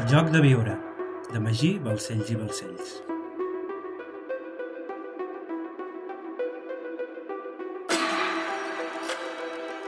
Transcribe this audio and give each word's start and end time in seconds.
El 0.00 0.06
joc 0.08 0.30
de 0.32 0.40
viure, 0.40 0.74
de 1.28 1.40
Magí, 1.44 1.68
Balcells 1.84 2.30
i 2.32 2.36
Balcells. 2.40 2.92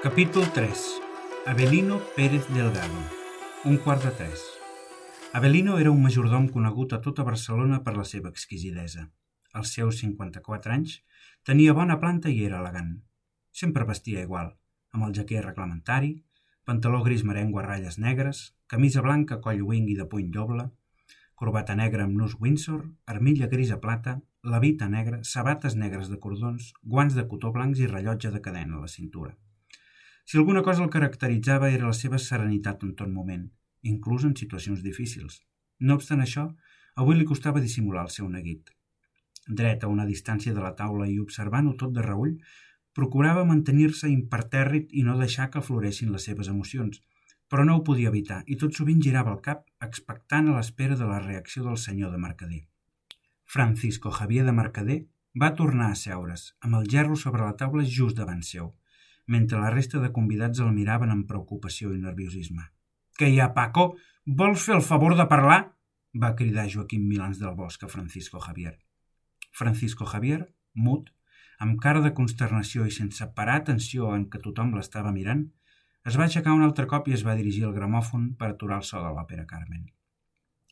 Capítol 0.03 0.51
3. 0.53 0.83
Avelino 1.46 2.03
Pérez 2.17 2.45
Delgado. 2.53 3.01
Un 3.64 3.79
quart 3.79 4.04
de 4.04 4.11
tres. 4.18 4.43
Avelino 5.32 5.79
era 5.79 5.95
un 5.95 6.02
majordom 6.04 6.50
conegut 6.58 6.92
a 6.92 7.00
tota 7.00 7.24
Barcelona 7.24 7.80
per 7.86 7.96
la 7.96 8.04
seva 8.04 8.29
exquisidesa. 8.29 9.06
Als 9.54 9.72
seus 9.79 10.02
54 10.04 10.76
anys, 10.76 10.98
tenia 11.42 11.72
bona 11.72 11.96
planta 12.04 12.29
i 12.29 12.44
era 12.50 12.60
elegant. 12.60 12.98
Sempre 13.50 13.88
vestia 13.88 14.29
igual, 14.29 14.52
amb 14.92 15.08
el 15.08 15.16
jaquer 15.22 15.46
reglamentari, 15.46 16.18
pantaló 16.64 17.02
gris 17.02 17.24
merengo 17.24 17.58
a 17.58 17.66
ratlles 17.66 17.98
negres, 17.98 18.54
camisa 18.66 19.02
blanca 19.02 19.40
coll 19.40 19.62
wing 19.62 19.89
i 19.90 19.96
de 19.98 20.07
puny 20.07 20.30
doble, 20.30 20.68
corbata 21.34 21.75
negra 21.75 22.04
amb 22.07 22.14
nus 22.16 22.36
Windsor, 22.40 22.84
armilla 23.07 23.48
grisa 23.50 23.80
plata, 23.80 24.20
levita 24.43 24.89
negra, 24.89 25.22
sabates 25.25 25.75
negres 25.76 26.11
de 26.11 26.18
cordons, 26.18 26.72
guants 26.82 27.14
de 27.18 27.26
cotó 27.30 27.50
blancs 27.54 27.80
i 27.82 27.89
rellotge 27.90 28.30
de 28.30 28.40
cadena 28.43 28.76
a 28.76 28.82
la 28.82 28.90
cintura. 28.90 29.34
Si 30.25 30.39
alguna 30.39 30.62
cosa 30.62 30.84
el 30.84 30.90
caracteritzava 30.90 31.70
era 31.70 31.89
la 31.89 31.98
seva 31.98 32.19
serenitat 32.19 32.84
en 32.86 32.94
tot 32.98 33.11
moment, 33.11 33.48
inclús 33.83 34.25
en 34.25 34.36
situacions 34.39 34.83
difícils. 34.83 35.41
No 35.81 35.98
obstant 35.98 36.22
això, 36.22 36.47
avui 36.94 37.19
li 37.19 37.27
costava 37.27 37.62
dissimular 37.64 38.06
el 38.06 38.14
seu 38.14 38.28
neguit. 38.31 38.70
Dret 39.48 39.83
a 39.83 39.91
una 39.91 40.06
distància 40.06 40.55
de 40.55 40.62
la 40.62 40.77
taula 40.78 41.08
i 41.11 41.19
observant-ho 41.19 41.75
tot 41.78 41.94
de 41.97 42.06
reull, 42.06 42.36
Procurava 42.98 43.45
mantenir-se 43.48 44.11
impertèrrit 44.12 44.92
i 44.92 45.05
no 45.06 45.17
deixar 45.20 45.48
que 45.53 45.62
floressin 45.64 46.12
les 46.12 46.27
seves 46.28 46.51
emocions, 46.53 47.01
però 47.48 47.65
no 47.69 47.77
ho 47.77 47.84
podia 47.84 48.11
evitar 48.12 48.42
i 48.47 48.56
tot 48.61 48.77
sovint 48.77 49.01
girava 49.05 49.33
el 49.33 49.41
cap 49.47 49.65
expectant 49.87 50.48
a 50.48 50.59
l'espera 50.59 50.97
de 51.01 51.09
la 51.09 51.20
reacció 51.25 51.65
del 51.65 51.81
senyor 51.81 52.12
de 52.12 52.21
Mercader. 52.21 52.62
Francisco 53.45 54.11
Javier 54.11 54.45
de 54.47 54.55
Mercader 54.57 55.01
va 55.41 55.55
tornar 55.57 55.91
a 55.93 55.99
seure's, 56.03 56.47
amb 56.61 56.79
el 56.79 56.89
gerro 56.95 57.17
sobre 57.17 57.45
la 57.45 57.57
taula 57.57 57.84
just 57.84 58.17
davant 58.17 58.41
seu, 58.49 58.73
mentre 59.27 59.61
la 59.61 59.73
resta 59.75 60.01
de 60.01 60.12
convidats 60.12 60.61
el 60.61 60.73
miraven 60.73 61.12
amb 61.12 61.29
preocupació 61.29 61.93
i 61.93 62.01
nerviosisme. 62.01 62.65
«Què 63.19 63.29
hi 63.29 63.39
ha, 63.41 63.53
Paco? 63.56 63.93
Vols 64.25 64.65
fer 64.65 64.77
el 64.79 64.84
favor 64.89 65.17
de 65.17 65.29
parlar?» 65.29 65.61
va 66.23 66.34
cridar 66.37 66.69
Joaquim 66.69 67.05
Milans 67.09 67.39
del 67.41 67.55
Bosc 67.56 67.84
a 67.84 67.89
Francisco 67.89 68.41
Javier. 68.41 68.75
Francisco 69.53 70.05
Javier, 70.05 70.43
mut, 70.75 71.09
amb 71.63 71.79
cara 71.83 72.01
de 72.03 72.11
consternació 72.19 72.85
i 72.89 72.95
sense 72.95 73.27
parar 73.37 73.61
atenció 73.61 74.09
en 74.17 74.25
què 74.31 74.41
tothom 74.43 74.73
l'estava 74.75 75.13
mirant, 75.15 75.45
es 76.11 76.17
va 76.19 76.25
aixecar 76.27 76.55
un 76.57 76.65
altre 76.67 76.89
cop 76.91 77.07
i 77.09 77.15
es 77.15 77.23
va 77.27 77.37
dirigir 77.39 77.63
al 77.69 77.75
gramòfon 77.77 78.33
per 78.39 78.49
aturar 78.51 78.81
el 78.81 78.87
so 78.89 79.03
de 79.05 79.13
l'òpera 79.15 79.47
Carmen. 79.47 79.85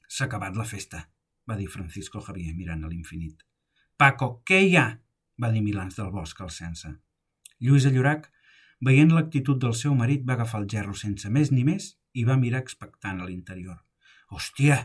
S'ha 0.08 0.26
acabat 0.26 0.56
la 0.58 0.66
festa, 0.66 1.04
va 1.46 1.56
dir 1.60 1.68
Francisco 1.70 2.22
Javier 2.26 2.56
mirant 2.56 2.82
a 2.82 2.90
l'infinit. 2.90 3.44
Paco, 3.96 4.32
què 4.46 4.58
hi 4.66 4.74
ha? 4.80 4.88
va 5.40 5.50
dir 5.54 5.62
Milans 5.62 5.96
del 6.00 6.10
Bosc 6.10 6.40
al 6.42 6.50
sense. 6.50 6.90
Lluïsa 7.62 7.92
Llorac, 7.94 8.26
veient 8.88 9.14
l'actitud 9.14 9.60
del 9.62 9.76
seu 9.78 9.94
marit, 9.94 10.24
va 10.26 10.34
agafar 10.34 10.62
el 10.64 10.68
gerro 10.74 10.96
sense 10.98 11.30
més 11.30 11.52
ni 11.54 11.62
més 11.68 11.92
i 12.18 12.26
va 12.26 12.38
mirar 12.40 12.64
expectant 12.64 13.20
a 13.20 13.28
l'interior. 13.28 13.78
Hòstia! 14.34 14.80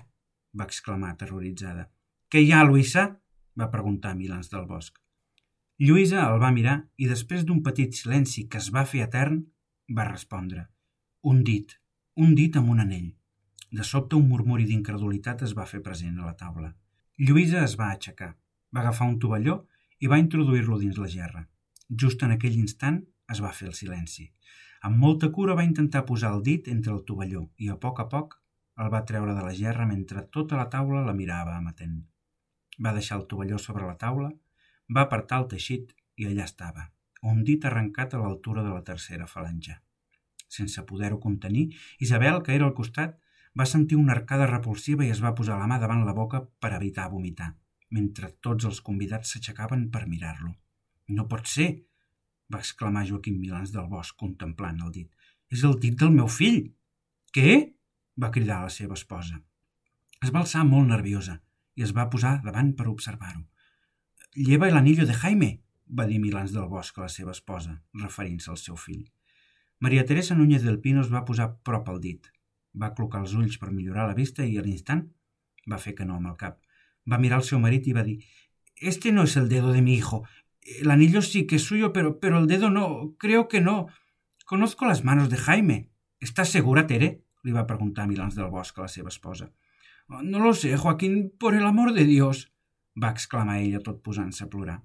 va 0.56 0.70
exclamar 0.70 1.16
aterroritzada. 1.16 1.90
Què 2.30 2.46
hi 2.46 2.54
ha, 2.54 2.62
Luisa? 2.64 3.08
va 3.58 3.72
preguntar 3.74 4.14
Milans 4.20 4.54
del 4.54 4.70
Bosc. 4.70 5.02
Lluïsa 5.84 6.22
el 6.24 6.38
va 6.40 6.54
mirar 6.56 6.74
i 6.96 7.08
després 7.10 7.42
d'un 7.44 7.58
petit 7.64 7.98
silenci 7.98 8.46
que 8.48 8.60
es 8.64 8.70
va 8.72 8.86
fer 8.88 9.02
etern, 9.04 9.42
va 9.98 10.06
respondre. 10.08 10.62
Un 11.32 11.42
dit, 11.44 11.74
un 12.16 12.32
dit 12.38 12.56
amb 12.56 12.72
un 12.72 12.80
anell. 12.80 13.10
De 13.76 13.84
sobte 13.84 14.16
un 14.16 14.30
murmuri 14.30 14.64
d'incredulitat 14.70 15.44
es 15.44 15.56
va 15.58 15.66
fer 15.68 15.82
present 15.84 16.16
a 16.22 16.30
la 16.30 16.38
taula. 16.40 16.70
Lluïsa 17.20 17.66
es 17.66 17.76
va 17.82 17.90
aixecar, 17.92 18.30
va 18.72 18.86
agafar 18.86 19.10
un 19.10 19.18
tovalló 19.20 19.58
i 20.00 20.08
va 20.08 20.22
introduir-lo 20.22 20.80
dins 20.80 21.02
la 21.02 21.10
gerra. 21.12 21.44
Just 21.90 22.24
en 22.24 22.32
aquell 22.38 22.56
instant 22.62 23.02
es 23.36 23.44
va 23.44 23.52
fer 23.60 23.68
el 23.68 23.76
silenci. 23.76 24.30
Amb 24.88 24.96
molta 25.04 25.28
cura 25.36 25.60
va 25.60 25.68
intentar 25.68 26.06
posar 26.08 26.32
el 26.38 26.42
dit 26.48 26.72
entre 26.72 26.96
el 26.96 27.04
tovalló 27.04 27.50
i 27.58 27.68
a 27.68 27.76
poc 27.76 28.00
a 28.00 28.08
poc 28.16 28.40
el 28.80 28.94
va 28.96 29.04
treure 29.12 29.36
de 29.36 29.44
la 29.44 29.54
gerra 29.60 29.92
mentre 29.92 30.24
tota 30.32 30.56
la 30.56 30.70
taula 30.72 31.04
la 31.04 31.20
mirava 31.20 31.60
amatent. 31.60 32.00
Va 32.80 32.96
deixar 32.96 33.20
el 33.20 33.28
tovalló 33.28 33.60
sobre 33.60 33.84
la 33.84 34.00
taula 34.00 34.32
va 34.94 35.06
apartar 35.06 35.42
el 35.42 35.50
teixit 35.54 35.94
i 36.16 36.28
allà 36.30 36.46
estava, 36.46 36.90
un 37.24 37.44
dit 37.44 37.66
arrencat 37.66 38.14
a 38.14 38.22
l'altura 38.22 38.64
de 38.64 38.74
la 38.74 38.84
tercera 38.84 39.28
falange. 39.28 39.78
Sense 40.48 40.84
poder-ho 40.86 41.20
contenir, 41.20 41.70
Isabel, 42.00 42.42
que 42.44 42.54
era 42.56 42.68
al 42.68 42.76
costat, 42.78 43.18
va 43.58 43.66
sentir 43.66 43.98
una 43.98 44.14
arcada 44.14 44.48
repulsiva 44.52 45.06
i 45.06 45.12
es 45.14 45.22
va 45.24 45.34
posar 45.36 45.58
la 45.60 45.68
mà 45.72 45.80
davant 45.82 46.04
la 46.06 46.14
boca 46.14 46.44
per 46.62 46.74
evitar 46.76 47.10
vomitar, 47.12 47.54
mentre 47.90 48.32
tots 48.48 48.68
els 48.70 48.82
convidats 48.82 49.32
s'aixecaven 49.32 49.90
per 49.92 50.06
mirar-lo. 50.08 50.54
No 51.08 51.28
pot 51.32 51.48
ser! 51.48 51.70
va 52.54 52.60
exclamar 52.62 53.08
Joaquim 53.10 53.40
Milans 53.42 53.72
del 53.74 53.88
Bosc 53.90 54.14
contemplant 54.22 54.82
el 54.86 54.92
dit. 54.94 55.10
És 55.50 55.64
el 55.66 55.80
dit 55.82 55.96
del 55.98 56.14
meu 56.14 56.28
fill! 56.30 56.62
Què? 57.34 57.56
va 58.22 58.32
cridar 58.32 58.62
la 58.64 58.72
seva 58.72 58.96
esposa. 59.00 59.40
Es 60.24 60.32
va 60.32 60.44
alçar 60.44 60.64
molt 60.68 60.88
nerviosa 60.92 61.40
i 61.76 61.84
es 61.84 61.92
va 61.96 62.08
posar 62.12 62.38
davant 62.44 62.72
per 62.78 62.88
observar-ho. 62.92 63.42
Lleva 64.36 64.68
el 64.68 64.76
anillo 64.76 65.06
de 65.06 65.14
Jaime, 65.14 65.62
va 65.88 66.06
dir 66.06 66.18
Milans 66.20 66.52
del 66.52 66.66
Bosc 66.68 66.98
a 66.98 67.06
la 67.06 67.12
seva 67.12 67.32
esposa, 67.32 67.78
referint-se 67.96 68.50
al 68.52 68.58
seu 68.60 68.76
fill. 68.76 69.06
Maria 69.80 70.04
Teresa 70.04 70.36
Núñez 70.36 70.66
del 70.66 70.82
Pino 70.84 71.00
es 71.06 71.12
va 71.14 71.22
posar 71.24 71.54
prop 71.64 71.88
al 71.88 72.02
dit. 72.04 72.28
Va 72.76 72.90
clocar 72.98 73.22
els 73.24 73.32
ulls 73.32 73.56
per 73.62 73.72
millorar 73.72 74.10
la 74.10 74.18
vista 74.18 74.44
i 74.44 74.58
a 74.60 74.64
l'instant 74.66 75.06
va 75.72 75.80
fer 75.80 75.94
que 75.96 76.04
no 76.04 76.18
amb 76.18 76.28
el 76.34 76.36
cap. 76.42 76.58
Va 77.08 77.18
mirar 77.18 77.40
el 77.40 77.46
seu 77.48 77.62
marit 77.64 77.88
i 77.88 77.94
va 77.96 78.04
dir 78.04 78.18
«Este 78.76 79.14
no 79.14 79.24
es 79.24 79.38
el 79.38 79.48
dedo 79.48 79.72
de 79.72 79.82
mi 79.82 79.94
hijo. 79.96 80.26
El 80.82 80.92
anillo 80.92 81.22
sí 81.22 81.46
que 81.48 81.56
es 81.56 81.64
suyo, 81.64 81.94
pero, 81.94 82.20
pero 82.20 82.40
el 82.40 82.48
dedo 82.48 82.70
no. 82.70 83.16
Creo 83.18 83.48
que 83.48 83.62
no. 83.62 83.88
Conozco 84.44 84.86
las 84.86 85.06
manos 85.06 85.30
de 85.30 85.38
Jaime. 85.38 85.92
¿Estás 86.20 86.50
segura, 86.50 86.88
Tere?» 86.88 87.22
li 87.44 87.54
va 87.56 87.68
preguntar 87.68 88.10
Milans 88.10 88.36
del 88.36 88.52
Bosc 88.52 88.78
a 88.80 88.90
la 88.90 88.90
seva 88.90 89.08
esposa. 89.08 89.54
«No 90.10 90.40
lo 90.40 90.54
sé, 90.54 90.76
Joaquín, 90.76 91.32
por 91.40 91.56
el 91.56 91.64
amor 91.64 91.94
de 91.94 92.04
Dios», 92.04 92.52
va 92.96 93.12
exclamar 93.12 93.60
ella 93.62 93.82
tot 93.84 94.02
posant-se 94.04 94.46
a 94.46 94.50
plorar. 94.50 94.80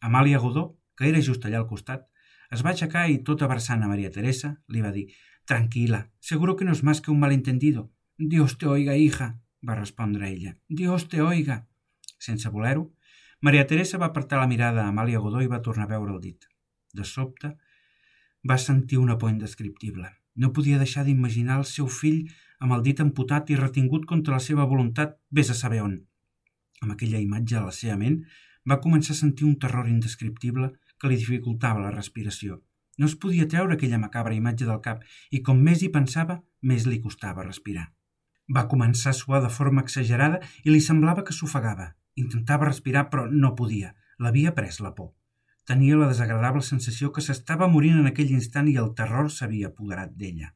Amàlia 0.00 0.38
Godó, 0.42 0.64
que 0.96 1.08
era 1.08 1.22
just 1.22 1.44
allà 1.46 1.60
al 1.62 1.68
costat, 1.70 2.06
es 2.52 2.62
va 2.64 2.72
aixecar 2.74 3.08
i, 3.08 3.20
tot 3.26 3.42
abraçant 3.42 3.82
a 3.82 3.90
Maria 3.90 4.10
Teresa, 4.14 4.56
li 4.68 4.82
va 4.84 4.92
dir 4.92 5.08
«Tranquila, 5.48 6.04
seguro 6.20 6.56
que 6.56 6.64
no 6.64 6.72
es 6.72 6.82
más 6.82 7.00
que 7.00 7.10
un 7.10 7.20
malentendido. 7.20 7.90
Dios 8.18 8.58
te 8.58 8.66
oiga, 8.66 8.96
hija», 8.96 9.38
va 9.66 9.78
respondre 9.78 10.28
ella. 10.28 10.56
«Dios 10.68 11.08
te 11.08 11.22
oiga». 11.22 11.66
Sense 12.18 12.48
voler-ho, 12.48 12.92
Maria 13.40 13.66
Teresa 13.66 13.98
va 13.98 14.12
apartar 14.12 14.38
la 14.38 14.46
mirada 14.46 14.84
a 14.84 14.90
Amàlia 14.92 15.18
Godó 15.18 15.40
i 15.42 15.50
va 15.50 15.62
tornar 15.62 15.88
a 15.88 15.92
veure 15.94 16.12
el 16.14 16.20
dit. 16.20 16.44
De 16.94 17.04
sobte, 17.08 17.56
va 18.48 18.58
sentir 18.58 18.98
una 18.98 19.18
por 19.18 19.32
indescriptible. 19.32 20.12
No 20.34 20.52
podia 20.52 20.78
deixar 20.78 21.04
d'imaginar 21.04 21.58
el 21.58 21.66
seu 21.66 21.88
fill 21.88 22.28
amb 22.62 22.76
el 22.76 22.84
dit 22.86 23.00
amputat 23.02 23.50
i 23.50 23.58
retingut 23.58 24.06
contra 24.06 24.36
la 24.36 24.44
seva 24.44 24.68
voluntat, 24.70 25.18
vés 25.30 25.50
a 25.50 25.58
saber 25.58 25.82
on. 25.82 25.98
Amb 26.82 26.94
aquella 26.94 27.22
imatge 27.22 27.56
a 27.58 27.64
la 27.64 27.72
seva 27.76 27.96
ment, 28.00 28.18
va 28.68 28.80
començar 28.82 29.14
a 29.14 29.20
sentir 29.20 29.46
un 29.46 29.56
terror 29.62 29.88
indescriptible 29.90 30.72
que 30.98 31.10
li 31.10 31.18
dificultava 31.18 31.82
la 31.82 31.94
respiració. 31.94 32.60
No 32.98 33.08
es 33.08 33.16
podia 33.16 33.48
treure 33.48 33.74
aquella 33.78 34.00
macabra 34.02 34.36
imatge 34.36 34.68
del 34.68 34.82
cap 34.84 35.02
i 35.30 35.40
com 35.46 35.62
més 35.68 35.82
hi 35.82 35.88
pensava, 35.94 36.42
més 36.60 36.86
li 36.86 37.00
costava 37.06 37.46
respirar. 37.46 37.88
Va 38.54 38.68
començar 38.68 39.10
a 39.12 39.16
suar 39.16 39.40
de 39.42 39.50
forma 39.50 39.82
exagerada 39.86 40.42
i 40.64 40.70
li 40.70 40.80
semblava 40.84 41.24
que 41.24 41.34
s'ofegava. 41.36 41.92
Intentava 42.20 42.68
respirar, 42.68 43.08
però 43.10 43.24
no 43.30 43.54
podia. 43.56 43.94
L'havia 44.18 44.52
pres 44.54 44.80
la 44.84 44.92
por. 44.94 45.14
Tenia 45.66 45.96
la 45.96 46.08
desagradable 46.10 46.62
sensació 46.66 47.12
que 47.14 47.22
s'estava 47.24 47.70
morint 47.70 48.00
en 48.00 48.10
aquell 48.10 48.34
instant 48.34 48.68
i 48.68 48.76
el 48.82 48.92
terror 48.98 49.30
s'havia 49.30 49.70
apoderat 49.70 50.12
d'ella. 50.18 50.52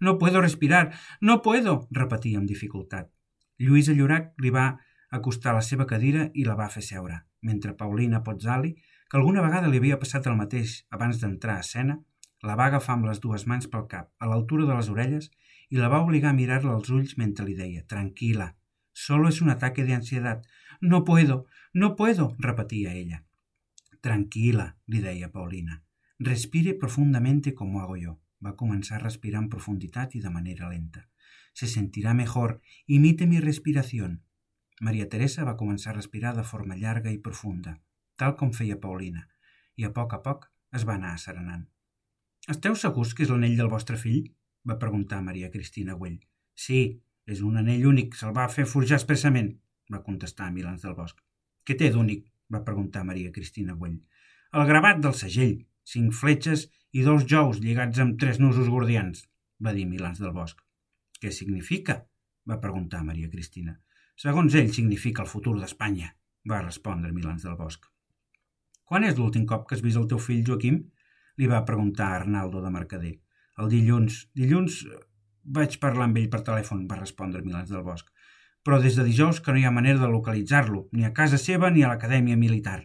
«No 0.00 0.18
puedo 0.18 0.40
respirar! 0.40 0.92
No 1.20 1.40
puedo!» 1.44 1.86
repetia 1.92 2.40
amb 2.40 2.48
dificultat. 2.48 3.08
Lluïsa 3.60 3.94
Llorac 3.96 4.32
li 4.42 4.50
va 4.52 4.66
acostar 5.10 5.52
a 5.52 5.60
la 5.60 5.64
seva 5.64 5.86
cadira 5.86 6.28
i 6.34 6.44
la 6.44 6.56
va 6.58 6.68
fer 6.72 6.82
seure, 6.82 7.22
mentre 7.40 7.76
Paulina 7.78 8.22
Pozzali, 8.22 8.74
que 9.08 9.18
alguna 9.18 9.42
vegada 9.42 9.70
li 9.70 9.78
havia 9.78 9.98
passat 10.02 10.26
el 10.26 10.36
mateix 10.38 10.82
abans 10.90 11.20
d'entrar 11.22 11.56
a 11.56 11.64
escena, 11.64 12.00
la 12.42 12.56
va 12.58 12.66
agafar 12.70 12.96
amb 12.96 13.06
les 13.08 13.20
dues 13.22 13.46
mans 13.46 13.68
pel 13.70 13.86
cap, 13.90 14.10
a 14.18 14.26
l'altura 14.26 14.66
de 14.66 14.74
les 14.74 14.90
orelles, 14.92 15.30
i 15.70 15.78
la 15.78 15.88
va 15.90 16.02
obligar 16.02 16.30
a 16.30 16.36
mirar-la 16.36 16.74
als 16.74 16.90
ulls 16.94 17.16
mentre 17.18 17.46
li 17.46 17.56
deia 17.58 17.84
«Tranquila, 17.86 18.54
solo 18.92 19.28
es 19.28 19.40
un 19.42 19.50
ataque 19.50 19.84
de 19.84 19.94
ansiedad. 19.94 20.42
No 20.80 21.04
puedo, 21.04 21.46
no 21.72 21.96
puedo», 21.96 22.34
repetia 22.38 22.92
ella. 22.94 23.24
«Tranquila», 24.00 24.76
li 24.86 25.00
deia 25.02 25.32
Paulina. 25.32 25.82
«Respire 26.18 26.74
profundamente 26.74 27.54
como 27.54 27.80
hago 27.80 27.96
yo». 27.96 28.20
Va 28.44 28.52
començar 28.54 28.98
a 28.98 29.02
respirar 29.02 29.40
en 29.42 29.48
profunditat 29.48 30.14
i 30.14 30.20
de 30.20 30.30
manera 30.30 30.68
lenta. 30.68 31.08
«Se 31.54 31.66
sentirá 31.66 32.12
mejor. 32.14 32.60
Imite 32.86 33.26
mi 33.26 33.40
respiración. 33.40 34.25
Maria 34.80 35.08
Teresa 35.08 35.46
va 35.48 35.56
començar 35.56 35.92
a 35.92 35.96
respirar 35.96 36.34
de 36.36 36.44
forma 36.44 36.76
llarga 36.76 37.12
i 37.12 37.22
profunda, 37.28 37.78
tal 38.16 38.36
com 38.36 38.52
feia 38.52 38.76
Paulina, 38.80 39.24
i 39.76 39.88
a 39.88 39.92
poc 39.98 40.12
a 40.12 40.20
poc 40.24 40.50
es 40.76 40.84
va 40.88 40.96
anar 41.00 41.14
asserenant. 41.14 41.64
«Esteu 42.52 42.76
segurs 42.76 43.14
que 43.14 43.24
és 43.24 43.32
l'anell 43.32 43.56
del 43.56 43.72
vostre 43.72 43.96
fill?» 43.96 44.26
va 44.68 44.80
preguntar 44.82 45.22
Maria 45.22 45.50
Cristina 45.50 45.94
Güell. 45.94 46.18
«Sí, 46.54 47.00
És 47.26 47.40
un 47.42 47.58
anell 47.58 47.86
únic, 47.90 48.12
se'l 48.14 48.34
va 48.34 48.46
fer 48.56 48.64
forjar 48.70 49.00
expressament, 49.00 49.48
va 49.92 50.02
contestar 50.08 50.46
Milans 50.54 50.84
del 50.86 50.94
Bosc. 50.94 51.16
Què 51.66 51.74
té 51.78 51.90
d'únic? 51.94 52.28
va 52.54 52.62
preguntar 52.66 53.02
Maria 53.06 53.32
Cristina 53.34 53.74
Güell. 53.74 53.96
El 54.54 54.66
gravat 54.68 55.00
del 55.02 55.16
segell, 55.20 55.56
cinc 55.92 56.14
fletxes 56.14 56.68
i 56.94 57.02
dos 57.02 57.24
jous 57.32 57.58
lligats 57.64 57.98
amb 58.04 58.14
tres 58.22 58.38
nusos 58.38 58.70
gordians, 58.70 59.24
va 59.58 59.72
dir 59.74 59.88
Milans 59.90 60.22
del 60.22 60.30
Bosc. 60.36 60.62
Què 61.18 61.32
significa? 61.34 62.04
va 62.46 62.60
preguntar 62.62 63.02
Maria 63.02 63.32
Cristina. 63.32 63.74
Segons 64.16 64.54
ell, 64.56 64.72
significa 64.72 65.22
el 65.22 65.28
futur 65.28 65.58
d'Espanya, 65.60 66.08
va 66.48 66.62
respondre 66.62 67.12
Milans 67.12 67.44
del 67.44 67.56
Bosc. 67.58 67.84
Quan 68.88 69.04
és 69.04 69.18
l'últim 69.18 69.44
cop 69.50 69.66
que 69.68 69.76
has 69.76 69.82
vist 69.84 70.00
el 70.00 70.06
teu 70.08 70.20
fill, 70.22 70.44
Joaquim? 70.46 70.84
li 71.36 71.48
va 71.50 71.64
preguntar 71.68 72.06
Arnaldo 72.14 72.62
de 72.64 72.70
Mercader. 72.72 73.12
El 73.60 73.68
dilluns. 73.72 74.22
Dilluns 74.40 74.78
eh, 74.88 75.00
vaig 75.58 75.76
parlar 75.82 76.06
amb 76.08 76.16
ell 76.20 76.30
per 76.32 76.40
telèfon, 76.46 76.86
va 76.88 76.96
respondre 77.00 77.42
Milans 77.44 77.72
del 77.72 77.84
Bosc. 77.84 78.08
Però 78.64 78.78
des 78.80 78.96
de 78.96 79.04
dijous 79.04 79.42
que 79.44 79.52
no 79.52 79.60
hi 79.60 79.66
ha 79.68 79.72
manera 79.74 80.00
de 80.00 80.08
localitzar-lo, 80.12 80.86
ni 80.96 81.04
a 81.04 81.12
casa 81.18 81.38
seva 81.42 81.70
ni 81.70 81.84
a 81.84 81.90
l'acadèmia 81.92 82.38
militar. 82.40 82.78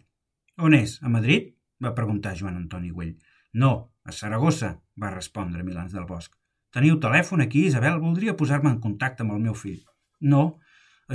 On 0.59 0.75
és? 0.77 0.97
A 1.01 1.09
Madrid? 1.09 1.53
va 1.81 1.95
preguntar 1.97 2.35
Joan 2.37 2.59
Antoni 2.59 2.91
Güell. 2.91 3.15
No, 3.57 3.71
a 4.03 4.11
Saragossa, 4.11 4.75
va 4.99 5.15
respondre 5.15 5.63
Milans 5.63 5.95
del 5.95 6.05
Bosc. 6.09 6.35
Teniu 6.75 6.99
telèfon 6.99 7.41
aquí, 7.41 7.65
Isabel? 7.71 7.97
Voldria 8.03 8.35
posar-me 8.37 8.69
en 8.69 8.77
contacte 8.83 9.23
amb 9.23 9.33
el 9.37 9.41
meu 9.47 9.55
fill. 9.57 9.79
No, 10.21 10.59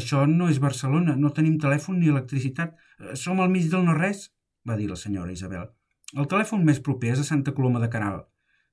això 0.00 0.24
no 0.30 0.50
és 0.52 0.60
Barcelona, 0.62 1.16
no 1.16 1.32
tenim 1.34 1.58
telèfon 1.62 2.00
ni 2.00 2.12
electricitat. 2.12 2.76
Eh, 3.00 3.14
som 3.16 3.40
al 3.40 3.52
mig 3.52 3.68
del 3.72 3.84
no-res, 3.86 4.30
va 4.68 4.76
dir 4.76 4.88
la 4.90 4.98
senyora 5.00 5.32
Isabel. 5.32 5.68
El 6.14 6.28
telèfon 6.30 6.64
més 6.64 6.80
proper 6.80 7.14
és 7.14 7.22
a 7.22 7.28
Santa 7.28 7.54
Coloma 7.56 7.82
de 7.82 7.90
Caral. 7.92 8.24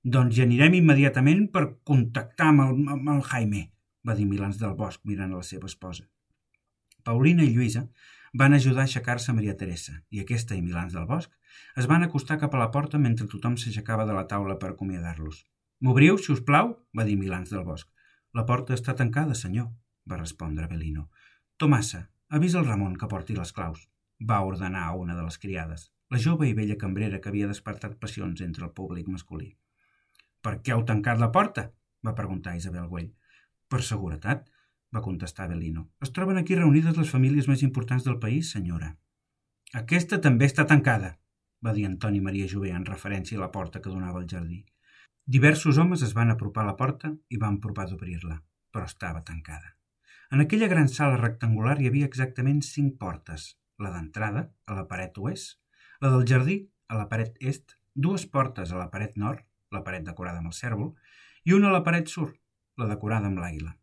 Doncs 0.03 0.37
hi 0.37 0.43
anirem 0.43 0.75
immediatament 0.79 1.45
per 1.53 1.63
contactar 1.87 2.49
amb 2.51 2.65
el, 2.65 2.73
amb 2.97 3.13
el 3.15 3.21
Jaime, 3.29 3.69
va 4.05 4.15
dir 4.17 4.27
Milans 4.27 4.59
del 4.59 4.75
Bosc 4.79 5.01
mirant 5.07 5.31
a 5.31 5.39
la 5.39 5.47
seva 5.47 5.69
esposa. 5.71 6.03
Paulina 7.07 7.43
i 7.43 7.53
Lluïsa 7.55 7.85
van 8.41 8.53
ajudar 8.57 8.83
a 8.83 8.89
aixecar-se 8.89 9.33
Maria 9.37 9.55
Teresa 9.57 9.93
i 10.09 10.19
aquesta 10.19 10.57
i 10.57 10.61
Milans 10.65 10.95
del 10.97 11.07
Bosc 11.07 11.31
es 11.79 11.87
van 11.89 12.03
acostar 12.03 12.39
cap 12.41 12.55
a 12.55 12.61
la 12.61 12.71
porta 12.75 12.99
mentre 12.99 13.29
tothom 13.31 13.55
s'aixecava 13.57 14.07
de 14.09 14.15
la 14.17 14.25
taula 14.27 14.57
per 14.59 14.73
acomiadar-los. 14.73 15.45
M'obriu, 15.83 16.17
si 16.17 16.31
us 16.33 16.41
plau? 16.41 16.75
va 16.97 17.05
dir 17.07 17.17
Milans 17.19 17.51
del 17.53 17.63
Bosc. 17.67 17.87
La 18.33 18.45
porta 18.49 18.73
està 18.73 18.95
tancada, 18.97 19.35
senyor, 19.37 19.69
va 20.09 20.19
respondre 20.19 20.67
Belino. 20.67 21.09
Tomassa, 21.57 22.07
avisa 22.29 22.59
el 22.59 22.67
Ramon 22.69 22.95
que 22.99 23.09
porti 23.11 23.35
les 23.37 23.53
claus, 23.55 23.87
va 24.31 24.41
ordenar 24.47 24.85
a 24.87 24.95
una 24.95 25.15
de 25.15 25.23
les 25.25 25.37
criades, 25.37 25.89
la 26.13 26.19
jove 26.25 26.49
i 26.49 26.55
vella 26.57 26.79
cambrera 26.81 27.19
que 27.21 27.29
havia 27.31 27.49
despertat 27.49 27.99
passions 28.01 28.41
entre 28.45 28.65
el 28.67 28.73
públic 28.79 29.07
masculí. 29.09 29.53
Per 30.43 30.59
què 30.61 30.75
heu 30.75 30.83
tancat 30.89 31.19
la 31.19 31.31
porta? 31.31 31.69
va 32.05 32.15
preguntar 32.15 32.57
Isabel 32.57 32.89
Güell. 32.91 33.13
Per 33.71 33.81
seguretat, 33.81 34.43
va 34.93 35.01
contestar 35.01 35.47
Belino. 35.49 35.87
Es 36.03 36.11
troben 36.11 36.37
aquí 36.37 36.55
reunides 36.59 36.97
les 36.99 37.09
famílies 37.09 37.47
més 37.47 37.63
importants 37.63 38.03
del 38.03 38.19
país, 38.19 38.51
senyora. 38.51 38.91
Aquesta 39.79 40.19
també 40.21 40.45
està 40.51 40.67
tancada, 40.69 41.15
va 41.65 41.73
dir 41.73 41.87
Antoni 41.87 42.19
Maria 42.21 42.49
Jové 42.51 42.73
en 42.75 42.85
referència 42.85 43.39
a 43.39 43.41
la 43.45 43.51
porta 43.51 43.81
que 43.81 43.89
donava 43.89 44.19
al 44.19 44.27
jardí. 44.29 44.59
Diversos 45.25 45.79
homes 45.79 46.03
es 46.03 46.13
van 46.13 46.29
apropar 46.33 46.65
a 46.65 46.71
la 46.71 46.75
porta 46.75 47.13
i 47.29 47.39
van 47.39 47.61
provar 47.63 47.87
d'obrir-la, 47.89 48.41
però 48.75 48.85
estava 48.91 49.23
tancada. 49.23 49.77
En 50.33 50.41
aquella 50.41 50.67
gran 50.67 50.87
sala 50.89 51.17
rectangular 51.19 51.75
hi 51.77 51.87
havia 51.87 52.07
exactament 52.09 52.63
cinc 52.65 52.95
portes, 53.01 53.43
la 53.85 53.91
d'entrada, 53.93 54.41
a 54.65 54.77
la 54.77 54.87
paret 54.89 55.19
oest, 55.21 55.59
la 56.01 56.09
del 56.09 56.25
jardí, 56.31 56.55
a 56.89 56.97
la 56.97 57.05
paret 57.11 57.37
est, 57.51 57.75
dues 58.05 58.25
portes 58.37 58.71
a 58.73 58.79
la 58.79 58.87
paret 58.95 59.13
nord, 59.23 59.43
la 59.77 59.83
paret 59.85 60.07
decorada 60.07 60.41
amb 60.41 60.49
el 60.49 60.57
cèrvol, 60.57 60.89
i 61.45 61.53
una 61.53 61.69
a 61.69 61.75
la 61.75 61.83
paret 61.85 62.09
sud, 62.09 62.33
la 62.81 62.89
decorada 62.89 63.29
amb 63.29 63.43
l'àguila. 63.43 63.75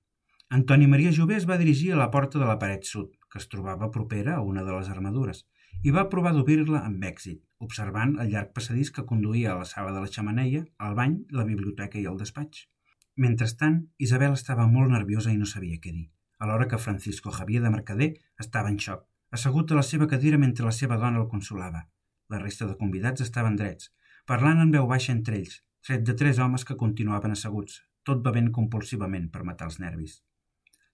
Antoni 0.58 0.90
Maria 0.90 1.14
Jové 1.20 1.38
es 1.38 1.48
va 1.52 1.60
dirigir 1.62 1.94
a 1.94 2.02
la 2.02 2.10
porta 2.10 2.42
de 2.42 2.50
la 2.50 2.58
paret 2.58 2.92
sud, 2.92 3.14
que 3.30 3.38
es 3.38 3.46
trobava 3.54 3.92
propera 4.00 4.34
a 4.34 4.42
una 4.42 4.66
de 4.66 4.74
les 4.74 4.90
armadures, 4.90 5.46
i 5.86 5.94
va 5.94 6.08
provar 6.10 6.34
d'obrir-la 6.34 6.82
amb 6.82 7.10
èxit, 7.14 7.44
observant 7.62 8.18
el 8.18 8.34
llarg 8.34 8.50
passadís 8.58 8.90
que 8.90 9.06
conduïa 9.06 9.54
a 9.54 9.60
la 9.62 9.72
sala 9.76 9.94
de 9.94 10.02
la 10.02 10.14
xamaneia, 10.18 10.66
al 10.82 10.98
bany, 10.98 11.20
la 11.30 11.46
biblioteca 11.46 12.02
i 12.02 12.08
el 12.10 12.18
despatx. 12.18 12.66
Mentrestant, 13.14 13.84
Isabel 14.02 14.34
estava 14.34 14.66
molt 14.66 14.90
nerviosa 14.90 15.30
i 15.30 15.38
no 15.38 15.46
sabia 15.46 15.78
què 15.78 15.94
dir, 15.94 16.10
alhora 16.40 16.66
que 16.68 16.78
Francisco 16.78 17.30
Javier 17.30 17.62
de 17.62 17.70
Mercader 17.70 18.10
estava 18.44 18.70
en 18.72 18.78
xoc, 18.80 19.04
assegut 19.30 19.70
a 19.70 19.78
la 19.78 19.84
seva 19.86 20.08
cadira 20.08 20.38
mentre 20.40 20.66
la 20.66 20.72
seva 20.74 20.96
dona 20.96 21.20
el 21.20 21.28
consolava. 21.28 21.84
La 22.32 22.40
resta 22.40 22.66
de 22.66 22.78
convidats 22.80 23.22
estaven 23.26 23.58
drets, 23.60 23.92
parlant 24.26 24.62
en 24.64 24.72
veu 24.74 24.88
baixa 24.90 25.12
entre 25.12 25.36
ells, 25.36 25.60
tret 25.86 26.02
de 26.08 26.16
tres 26.16 26.40
homes 26.40 26.64
que 26.64 26.78
continuaven 26.80 27.36
asseguts, 27.36 27.80
tot 28.08 28.24
bevent 28.24 28.50
compulsivament 28.56 29.28
per 29.30 29.44
matar 29.44 29.68
els 29.70 29.78
nervis. 29.84 30.20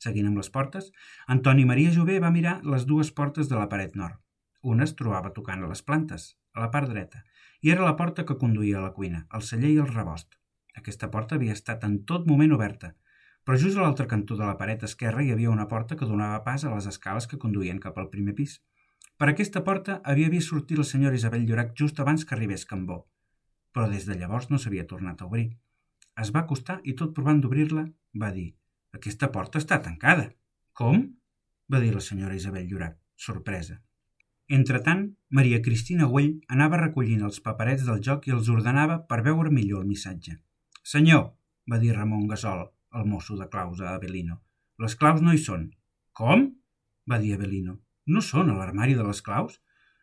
Seguint 0.03 0.29
amb 0.29 0.43
les 0.43 0.51
portes, 0.53 0.91
Antoni 1.33 1.65
Maria 1.65 1.93
Jové 1.95 2.19
va 2.21 2.35
mirar 2.35 2.59
les 2.75 2.85
dues 2.91 3.13
portes 3.21 3.49
de 3.49 3.57
la 3.57 3.69
paret 3.73 3.97
nord. 3.97 4.19
Una 4.63 4.85
es 4.85 4.95
trobava 4.99 5.33
tocant 5.33 5.63
a 5.63 5.71
les 5.71 5.83
plantes, 5.87 6.35
a 6.53 6.61
la 6.65 6.71
part 6.75 6.91
dreta, 6.91 7.23
i 7.63 7.73
era 7.73 7.87
la 7.87 7.97
porta 7.97 8.27
que 8.27 8.37
conduïa 8.43 8.81
a 8.81 8.85
la 8.85 8.93
cuina, 8.99 9.25
al 9.31 9.47
celler 9.47 9.73
i 9.73 9.79
al 9.81 9.93
rebost. 9.93 10.37
Aquesta 10.77 11.09
porta 11.15 11.39
havia 11.39 11.57
estat 11.57 11.85
en 11.89 12.01
tot 12.11 12.27
moment 12.29 12.53
oberta, 12.57 12.93
però 13.47 13.57
just 13.63 13.79
a 13.79 13.85
l'altre 13.85 14.09
cantó 14.11 14.35
de 14.35 14.43
la 14.43 14.57
paret 14.59 14.83
esquerra 14.83 15.23
hi 15.23 15.31
havia 15.33 15.53
una 15.55 15.69
porta 15.71 15.97
que 15.97 16.09
donava 16.11 16.43
pas 16.43 16.65
a 16.65 16.73
les 16.75 16.89
escales 16.91 17.31
que 17.31 17.39
conduïen 17.39 17.79
cap 17.79 17.99
al 18.03 18.11
primer 18.11 18.35
pis. 18.35 18.59
Per 19.17 19.29
aquesta 19.31 19.63
porta 19.69 20.01
havia 20.05 20.33
vist 20.33 20.51
sortir 20.51 20.81
la 20.81 20.89
senyora 20.91 21.15
Isabel 21.15 21.47
Llorac 21.47 21.73
just 21.79 22.03
abans 22.03 22.27
que 22.27 22.35
arribés 22.35 22.67
Cambó, 22.67 23.05
però 23.73 23.87
des 23.89 24.05
de 24.11 24.19
llavors 24.19 24.51
no 24.51 24.59
s'havia 24.59 24.89
tornat 24.91 25.23
a 25.23 25.31
obrir. 25.31 25.49
Es 26.19 26.35
va 26.35 26.43
acostar 26.43 26.81
i 26.83 26.99
tot 26.99 27.15
provant 27.15 27.41
d'obrir-la 27.41 27.87
va 28.19 28.35
dir 28.35 28.51
aquesta 28.99 29.29
porta 29.33 29.63
està 29.63 29.79
tancada. 29.85 30.31
Com? 30.73 31.03
va 31.73 31.81
dir 31.83 31.93
la 31.95 32.03
senyora 32.05 32.37
Isabel 32.39 32.69
Llorac, 32.71 32.95
sorpresa. 33.17 33.81
Entretant, 34.59 35.03
Maria 35.39 35.59
Cristina 35.63 36.07
Güell 36.13 36.37
anava 36.57 36.79
recollint 36.81 37.25
els 37.27 37.41
paperets 37.47 37.83
del 37.89 37.99
joc 38.09 38.29
i 38.29 38.35
els 38.37 38.51
ordenava 38.53 39.01
per 39.11 39.19
veure 39.27 39.51
millor 39.51 39.83
el 39.83 39.89
missatge. 39.91 40.37
Senyor, 40.95 41.25
va 41.71 41.81
dir 41.83 41.97
Ramon 41.97 42.29
Gasol, 42.31 42.63
el 42.99 43.05
mosso 43.11 43.37
de 43.41 43.49
claus 43.53 43.81
a 43.81 43.95
Avelino, 43.95 44.41
les 44.85 44.97
claus 45.01 45.23
no 45.25 45.35
hi 45.35 45.43
són. 45.43 45.69
Com? 46.13 46.49
va 47.11 47.21
dir 47.23 47.35
Avelino. 47.37 47.77
No 48.07 48.23
són 48.23 48.51
a 48.51 48.57
l'armari 48.57 48.97
de 48.99 49.05
les 49.07 49.21
claus? 49.29 49.61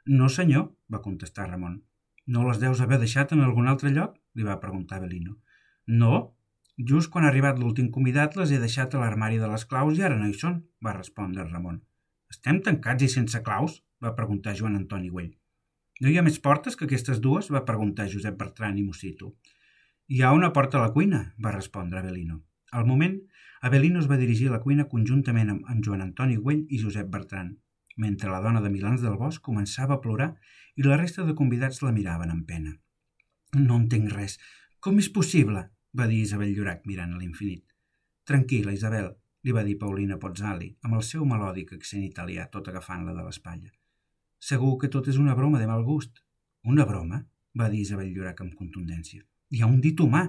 No, 0.07 0.29
senyor, 0.29 0.69
va 0.93 1.01
contestar 1.01 1.49
Ramon. 1.49 1.81
No 2.27 2.45
les 2.47 2.61
deus 2.61 2.81
haver 2.83 2.99
deixat 3.01 3.33
en 3.35 3.43
algun 3.43 3.67
altre 3.67 3.91
lloc? 3.91 4.15
li 4.35 4.47
va 4.47 4.61
preguntar 4.61 4.97
Avelino. 5.01 5.37
No, 5.87 6.35
Just 6.89 7.11
quan 7.13 7.25
ha 7.25 7.29
arribat 7.29 7.59
l'últim 7.61 7.89
convidat 7.95 8.35
les 8.37 8.51
he 8.51 8.57
deixat 8.61 8.95
a 8.95 8.99
l'armari 9.01 9.37
de 9.37 9.47
les 9.49 9.63
claus 9.71 9.99
i 9.99 10.01
ara 10.05 10.15
no 10.17 10.25
hi 10.29 10.33
són, 10.37 10.55
va 10.85 10.95
respondre 10.95 11.43
Ramon. 11.45 11.75
Estem 12.33 12.61
tancats 12.65 13.05
i 13.05 13.09
sense 13.13 13.41
claus? 13.45 13.75
va 14.03 14.15
preguntar 14.17 14.55
Joan 14.57 14.79
Antoni 14.79 15.11
Güell. 15.13 15.29
No 16.01 16.09
hi 16.09 16.17
ha 16.17 16.23
més 16.25 16.39
portes 16.47 16.75
que 16.75 16.87
aquestes 16.89 17.21
dues? 17.21 17.51
va 17.53 17.61
preguntar 17.67 18.09
Josep 18.13 18.39
Bertran 18.39 18.79
i 18.81 18.87
Mosito. 18.87 19.35
Hi 20.09 20.23
ha 20.23 20.33
una 20.33 20.49
porta 20.57 20.79
a 20.79 20.87
la 20.87 20.93
cuina, 20.97 21.21
va 21.45 21.53
respondre 21.53 22.01
Avelino. 22.01 22.41
Al 22.73 22.87
moment, 22.89 23.19
Avelino 23.67 24.01
es 24.01 24.07
va 24.11 24.17
dirigir 24.19 24.49
a 24.49 24.55
la 24.55 24.61
cuina 24.63 24.87
conjuntament 24.91 25.51
amb, 25.53 25.67
Joan 25.85 26.01
Antoni 26.05 26.35
Güell 26.35 26.65
i 26.69 26.79
Josep 26.81 27.11
Bertran, 27.13 27.51
mentre 28.03 28.31
la 28.31 28.41
dona 28.41 28.61
de 28.63 28.71
Milans 28.73 29.03
del 29.05 29.19
Bosc 29.21 29.43
començava 29.45 29.95
a 29.95 30.01
plorar 30.01 30.31
i 30.75 30.85
la 30.87 30.97
resta 30.97 31.25
de 31.27 31.35
convidats 31.37 31.83
la 31.85 31.93
miraven 31.95 32.33
amb 32.33 32.47
pena. 32.49 32.73
No 33.59 33.77
entenc 33.77 34.09
res. 34.15 34.39
Com 34.79 34.97
és 34.99 35.11
possible? 35.19 35.69
va 35.93 36.07
dir 36.09 36.23
Isabel 36.25 36.55
Llorac 36.57 36.87
mirant 36.89 37.13
a 37.13 37.19
l'infinit. 37.21 37.63
Tranquil·la, 38.25 38.73
Isabel, 38.73 39.11
li 39.45 39.53
va 39.53 39.61
dir 39.67 39.77
Paulina 39.77 40.17
Pozzali, 40.17 40.71
amb 40.81 40.97
el 40.97 41.03
seu 41.05 41.25
melòdic 41.29 41.75
accent 41.77 42.03
italià, 42.07 42.47
tot 42.49 42.71
agafant-la 42.71 43.13
de 43.13 43.25
l'espatlla. 43.27 43.69
Segur 44.39 44.73
que 44.81 44.89
tot 44.89 45.07
és 45.11 45.19
una 45.21 45.35
broma 45.37 45.61
de 45.61 45.69
mal 45.69 45.85
gust. 45.85 46.23
Una 46.73 46.87
broma? 46.89 47.21
va 47.53 47.69
dir 47.69 47.83
Isabel 47.85 48.09
Llorac 48.15 48.41
amb 48.41 48.55
contundència. 48.57 49.21
Hi 49.53 49.61
ha 49.61 49.69
un 49.69 49.79
dit 49.81 49.99
humà. 50.01 50.23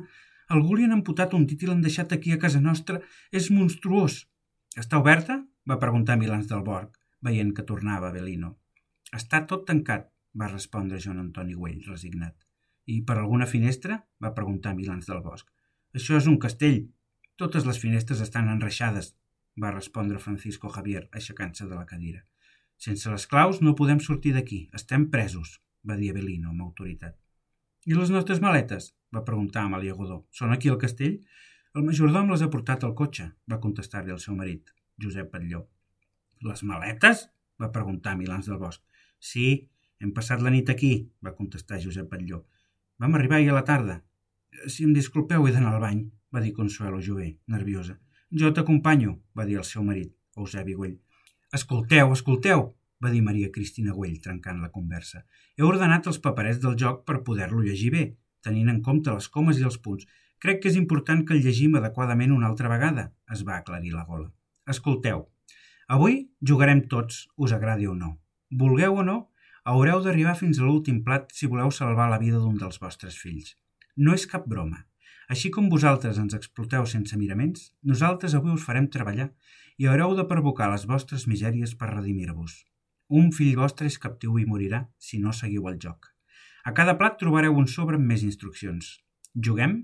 Algú 0.53 0.77
li 0.77 0.85
han 0.85 0.93
amputat 0.97 1.35
un 1.35 1.47
dit 1.49 1.63
i 1.63 1.69
l'han 1.69 1.83
deixat 1.85 2.13
aquí 2.13 2.33
a 2.33 2.41
casa 2.41 2.61
nostra. 2.61 3.01
És 3.33 3.51
monstruós. 3.51 4.25
Està 4.77 5.01
oberta? 5.01 5.43
va 5.69 5.81
preguntar 5.81 6.19
Milans 6.21 6.49
del 6.51 6.61
Borg, 6.65 6.91
veient 7.25 7.55
que 7.57 7.65
tornava 7.65 8.13
Belino. 8.13 8.51
Està 9.17 9.41
tot 9.49 9.65
tancat, 9.69 10.11
va 10.37 10.51
respondre 10.51 11.01
Joan 11.01 11.23
Antoni 11.23 11.55
Güell, 11.55 11.81
resignat. 11.89 12.37
I 12.87 13.01
per 13.09 13.17
alguna 13.17 13.47
finestra? 13.47 14.03
va 14.21 14.35
preguntar 14.37 14.75
Milans 14.77 15.09
del 15.09 15.23
Bosc. 15.25 15.49
Això 15.95 16.19
és 16.19 16.29
un 16.29 16.37
castell. 16.43 16.83
Totes 17.41 17.65
les 17.65 17.81
finestres 17.81 18.21
estan 18.21 18.51
enreixades, 18.53 19.15
va 19.63 19.73
respondre 19.73 20.21
Francisco 20.21 20.69
Javier, 20.69 21.07
aixecant-se 21.13 21.67
de 21.71 21.75
la 21.79 21.87
cadira. 21.87 22.25
Sense 22.77 23.11
les 23.11 23.27
claus 23.31 23.63
no 23.63 23.77
podem 23.79 24.01
sortir 24.03 24.35
d'aquí. 24.35 24.65
Estem 24.75 25.09
presos, 25.11 25.61
va 25.89 25.97
dir 25.97 26.11
Avelino 26.13 26.51
amb 26.51 26.67
autoritat. 26.67 27.24
I 27.85 27.93
les 27.93 28.09
nostres 28.09 28.41
maletes? 28.41 28.95
va 29.14 29.25
preguntar 29.26 29.62
Amalia 29.67 29.95
Godó. 29.95 30.23
Són 30.33 30.53
aquí 30.55 30.71
al 30.73 30.79
castell? 30.81 31.19
El 31.76 31.85
majordom 31.85 32.31
les 32.33 32.43
ha 32.43 32.49
portat 32.50 32.85
al 32.87 32.95
cotxe, 32.97 33.26
va 33.50 33.61
contestar-li 33.61 34.14
el 34.14 34.21
seu 34.23 34.35
marit, 34.38 34.71
Josep 35.03 35.29
Batlló. 35.33 35.61
Les 36.49 36.62
maletes? 36.64 37.26
va 37.61 37.71
preguntar 37.75 38.17
Milans 38.17 38.49
del 38.49 38.59
Bosc. 38.62 38.81
Sí, 39.21 39.69
hem 40.00 40.14
passat 40.17 40.41
la 40.43 40.53
nit 40.55 40.73
aquí, 40.73 40.93
va 41.25 41.35
contestar 41.37 41.83
Josep 41.83 42.09
Batlló. 42.11 42.41
Vam 42.99 43.19
arribar 43.19 43.37
ahir 43.43 43.53
a 43.53 43.59
la 43.59 43.67
tarda. 43.69 44.00
Si 44.67 44.88
em 44.88 44.97
disculpeu, 44.97 45.45
he 45.45 45.53
d'anar 45.53 45.75
al 45.75 45.85
bany, 45.85 46.00
va 46.35 46.41
dir 46.41 46.55
Consuelo 46.57 47.03
Jové, 47.05 47.35
nerviosa. 47.47 47.99
Jo 48.33 48.55
t'acompanyo, 48.55 49.19
va 49.37 49.45
dir 49.45 49.61
el 49.61 49.69
seu 49.69 49.85
marit, 49.85 50.14
Eusebi 50.41 50.75
Güell. 50.75 50.97
Escolteu, 51.53 52.17
escolteu, 52.17 52.71
va 53.04 53.12
dir 53.12 53.23
Maria 53.23 53.50
Cristina 53.54 53.92
Güell, 53.92 54.20
trencant 54.25 54.61
la 54.62 54.70
conversa. 54.75 55.25
He 55.56 55.64
ordenat 55.66 56.08
els 56.11 56.20
paperets 56.26 56.61
del 56.62 56.78
joc 56.80 57.04
per 57.08 57.23
poder-lo 57.26 57.62
llegir 57.62 57.90
bé, 57.94 58.04
tenint 58.44 58.70
en 58.73 58.80
compte 58.87 59.12
les 59.14 59.28
comes 59.37 59.61
i 59.61 59.66
els 59.68 59.78
punts. 59.84 60.08
Crec 60.44 60.62
que 60.62 60.70
és 60.73 60.80
important 60.80 61.23
que 61.25 61.37
el 61.37 61.44
llegim 61.44 61.76
adequadament 61.78 62.32
una 62.34 62.50
altra 62.50 62.73
vegada, 62.73 63.11
es 63.32 63.44
va 63.49 63.58
aclarir 63.61 63.94
la 63.94 64.04
gola. 64.08 64.28
Escolteu, 64.75 65.26
avui 65.96 66.18
jugarem 66.50 66.82
tots, 66.94 67.26
us 67.37 67.54
agradi 67.56 67.88
o 67.88 67.94
no. 67.96 68.16
Vulgueu 68.64 69.00
o 69.00 69.04
no, 69.06 69.18
haureu 69.64 70.02
d'arribar 70.04 70.37
fins 70.40 70.61
a 70.61 70.66
l'últim 70.66 71.02
plat 71.04 71.30
si 71.32 71.49
voleu 71.49 71.70
salvar 71.73 72.11
la 72.11 72.20
vida 72.20 72.40
d'un 72.40 72.58
dels 72.61 72.80
vostres 72.82 73.16
fills. 73.20 73.54
No 73.96 74.12
és 74.16 74.26
cap 74.28 74.49
broma. 74.49 74.84
Així 75.32 75.49
com 75.50 75.70
vosaltres 75.73 76.18
ens 76.20 76.37
exploteu 76.37 76.84
sense 76.87 77.16
miraments, 77.16 77.70
nosaltres 77.92 78.34
avui 78.37 78.52
us 78.52 78.64
farem 78.68 78.90
treballar 78.92 79.30
i 79.80 79.88
haureu 79.88 80.12
de 80.18 80.28
provocar 80.28 80.68
les 80.70 80.84
vostres 80.90 81.25
misèries 81.30 81.73
per 81.78 81.94
redimir-vos. 81.94 82.61
Un 83.08 83.32
fill 83.37 83.56
vostre 83.56 83.87
és 83.87 83.99
captiu 84.00 84.38
i 84.40 84.46
morirà 84.49 84.87
si 84.99 85.18
no 85.20 85.32
seguiu 85.32 85.68
el 85.68 85.76
joc. 85.80 86.08
A 86.64 86.73
cada 86.73 86.94
plat 86.96 87.18
trobareu 87.20 87.56
un 87.61 87.66
sobre 87.68 87.99
amb 88.00 88.06
més 88.08 88.23
instruccions. 88.25 89.00
Juguem? 89.37 89.82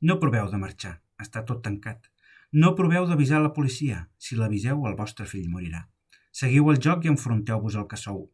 No 0.00 0.20
proveu 0.22 0.46
de 0.50 0.60
marxar, 0.62 1.00
està 1.18 1.42
tot 1.42 1.62
tancat. 1.64 2.06
No 2.52 2.74
proveu 2.78 3.08
d'avisar 3.08 3.40
la 3.42 3.52
policia, 3.56 4.06
si 4.18 4.36
l'aviseu 4.36 4.86
el 4.86 4.94
vostre 4.94 5.26
fill 5.26 5.48
morirà. 5.50 5.88
Seguiu 6.30 6.70
el 6.70 6.78
joc 6.78 7.04
i 7.04 7.10
enfronteu-vos 7.10 7.74
al 7.76 7.88
que 7.90 7.98
sou. 7.98 8.28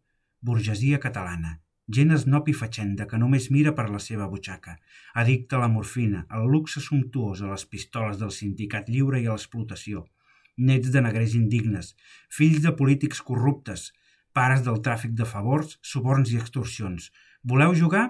Burgesia 0.44 1.00
catalana, 1.00 1.54
gent 1.88 2.12
esnop 2.12 2.50
i 2.52 2.54
fatxenda 2.60 3.06
que 3.08 3.18
només 3.18 3.48
mira 3.50 3.72
per 3.78 3.88
la 3.88 4.00
seva 4.02 4.28
butxaca, 4.28 4.76
addicta 5.14 5.56
a 5.56 5.62
la 5.64 5.70
morfina, 5.72 6.26
al 6.28 6.50
luxe 6.52 6.82
sumptuós, 6.84 7.40
a 7.40 7.48
les 7.54 7.64
pistoles 7.64 8.20
del 8.20 8.34
sindicat 8.34 8.90
lliure 8.92 9.22
i 9.22 9.26
a 9.26 9.32
l'explotació, 9.32 10.04
nets 10.58 10.92
de 10.92 11.00
negrers 11.00 11.34
indignes, 11.38 11.94
fills 12.28 12.60
de 12.66 12.74
polítics 12.76 13.22
corruptes, 13.24 13.92
pares 14.38 14.62
del 14.68 14.78
tràfic 14.86 15.18
de 15.18 15.26
favors, 15.34 15.76
suborns 15.92 16.32
i 16.32 16.38
extorsions. 16.38 17.10
Voleu 17.42 17.74
jugar? 17.82 18.06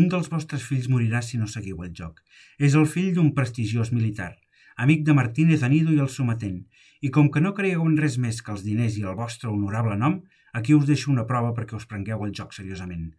Un 0.00 0.08
dels 0.12 0.32
vostres 0.32 0.64
fills 0.64 0.88
morirà 0.88 1.22
si 1.24 1.38
no 1.38 1.48
seguiu 1.52 1.84
el 1.84 1.94
joc. 2.00 2.18
És 2.58 2.74
el 2.80 2.88
fill 2.94 3.14
d'un 3.16 3.30
prestigiós 3.36 3.92
militar, 3.92 4.32
amic 4.76 5.04
de 5.04 5.14
Martínez 5.20 5.62
Anido 5.68 5.92
i 5.92 6.02
el 6.04 6.10
sometent, 6.16 6.58
i 7.04 7.12
com 7.14 7.30
que 7.30 7.44
no 7.44 7.54
creieu 7.54 7.86
en 7.86 7.96
res 8.00 8.18
més 8.24 8.42
que 8.42 8.52
els 8.56 8.66
diners 8.66 8.98
i 8.98 9.06
el 9.06 9.16
vostre 9.20 9.52
honorable 9.52 9.96
nom, 10.00 10.18
Aquí 10.52 10.74
us 10.74 10.86
deixo 10.88 11.10
una 11.12 11.26
prova 11.26 11.52
perquè 11.56 11.76
us 11.76 11.86
prengueu 11.86 12.24
el 12.24 12.32
joc 12.34 12.54
seriosament. 12.56 13.10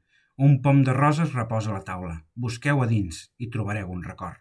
Un 0.45 0.57
pom 0.65 0.81
de 0.83 0.95
roses 0.95 1.33
reposa 1.35 1.71
a 1.71 1.77
la 1.77 1.85
taula. 1.85 2.15
Busqueu 2.35 2.81
a 2.81 2.87
dins 2.89 3.27
i 3.37 3.49
trobareu 3.53 3.91
un 3.93 4.01
record. 4.03 4.39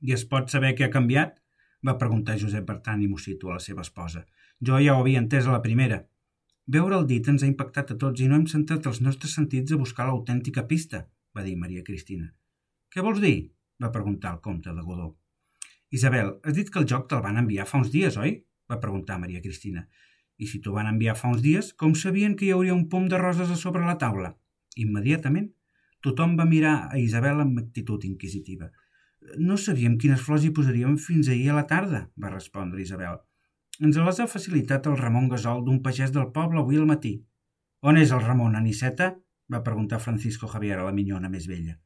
I 0.00 0.14
es 0.16 0.24
pot 0.24 0.50
saber 0.50 0.74
què 0.76 0.88
ha 0.88 0.96
canviat? 0.96 1.36
va 1.86 1.96
preguntar 2.00 2.38
Josep 2.40 2.66
Bertran 2.68 3.02
i 3.04 3.08
Mocito 3.08 3.48
a 3.48 3.54
la 3.56 3.64
seva 3.64 3.84
esposa. 3.86 4.24
Jo 4.60 4.80
ja 4.84 4.96
ho 4.96 5.04
havia 5.04 5.20
entès 5.20 5.46
a 5.46 5.54
la 5.54 5.62
primera. 5.64 6.02
Veure 6.74 6.98
el 7.00 7.06
dit 7.10 7.28
ens 7.30 7.42
ha 7.42 7.48
impactat 7.50 7.88
a 7.90 7.96
tots 8.00 8.22
i 8.22 8.26
no 8.30 8.36
hem 8.38 8.44
centrat 8.50 8.84
els 8.86 9.00
nostres 9.02 9.32
sentits 9.36 9.72
a 9.74 9.78
buscar 9.78 10.04
l'autèntica 10.06 10.62
pista, 10.72 11.00
va 11.34 11.42
dir 11.42 11.56
Maria 11.58 11.82
Cristina. 11.86 12.28
Què 12.92 13.02
vols 13.02 13.18
dir? 13.22 13.50
va 13.82 13.90
preguntar 13.90 14.34
el 14.34 14.42
comte 14.44 14.74
de 14.76 14.82
Godó. 14.84 15.08
Isabel, 15.98 16.34
has 16.44 16.54
dit 16.54 16.68
que 16.70 16.78
el 16.78 16.86
joc 16.92 17.08
te'l 17.10 17.24
van 17.24 17.40
enviar 17.40 17.66
fa 17.66 17.80
uns 17.80 17.90
dies, 17.90 18.18
oi? 18.20 18.36
va 18.70 18.78
preguntar 18.84 19.16
Maria 19.18 19.40
Cristina. 19.42 19.82
I 20.38 20.46
si 20.46 20.60
t'ho 20.62 20.74
van 20.76 20.90
enviar 20.90 21.16
fa 21.18 21.32
uns 21.32 21.42
dies, 21.42 21.72
com 21.80 21.96
sabien 22.02 22.36
que 22.36 22.46
hi 22.46 22.52
hauria 22.54 22.76
un 22.76 22.86
pom 22.92 23.08
de 23.10 23.18
roses 23.18 23.50
a 23.50 23.56
sobre 23.58 23.82
la 23.86 23.96
taula? 23.98 24.30
Immediatament, 24.84 25.48
tothom 26.06 26.36
va 26.38 26.46
mirar 26.52 26.76
a 26.92 27.00
Isabel 27.00 27.42
amb 27.42 27.58
actitud 27.64 28.06
inquisitiva. 28.06 28.70
No 29.40 29.58
sabíem 29.58 29.98
quines 29.98 30.22
flors 30.22 30.46
hi 30.46 30.52
posaríem 30.54 30.94
fins 31.08 31.32
ahir 31.32 31.50
a 31.50 31.58
la 31.58 31.66
tarda, 31.72 32.04
va 32.14 32.30
respondre 32.36 32.84
Isabel. 32.84 33.18
Ens 33.80 33.96
les 33.96 34.18
ha 34.20 34.26
facilitat 34.28 34.86
el 34.90 34.98
Ramon 35.00 35.28
Gasol 35.32 35.62
d'un 35.64 35.78
pagès 35.84 36.10
del 36.12 36.26
poble 36.34 36.60
avui 36.60 36.76
al 36.76 36.88
matí. 36.88 37.14
On 37.80 37.96
és 37.96 38.10
el 38.12 38.20
Ramon, 38.26 38.56
Aniceta? 38.58 39.14
va 39.52 39.62
preguntar 39.66 40.02
Francisco 40.04 40.46
Javier 40.46 40.76
a 40.78 40.84
la 40.84 40.92
minyona 40.92 41.30
més 41.32 41.46
vella. 41.48 41.78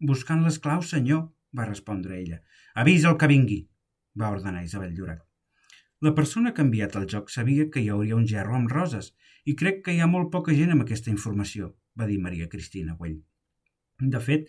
Buscant 0.00 0.40
les 0.46 0.56
claus, 0.58 0.88
senyor, 0.94 1.26
va 1.58 1.66
respondre 1.68 2.16
ella. 2.18 2.38
Avisa 2.74 3.10
el 3.10 3.18
que 3.20 3.28
vingui, 3.28 3.58
va 4.18 4.30
ordenar 4.32 4.64
Isabel 4.64 4.94
Llorac. 4.96 5.20
La 6.00 6.14
persona 6.16 6.54
que 6.54 6.64
ha 6.64 6.66
enviat 6.66 6.96
el 6.98 7.04
joc 7.12 7.28
sabia 7.30 7.68
que 7.74 7.82
hi 7.82 7.92
hauria 7.92 8.16
un 8.16 8.24
gerro 8.32 8.56
amb 8.56 8.72
roses 8.72 9.12
i 9.44 9.54
crec 9.54 9.84
que 9.84 9.92
hi 9.92 10.00
ha 10.00 10.08
molt 10.14 10.32
poca 10.32 10.56
gent 10.56 10.72
amb 10.72 10.86
aquesta 10.86 11.12
informació, 11.12 11.74
va 12.00 12.08
dir 12.08 12.18
Maria 12.18 12.48
Cristina 12.48 12.96
Güell. 12.96 13.20
De 14.16 14.24
fet, 14.24 14.48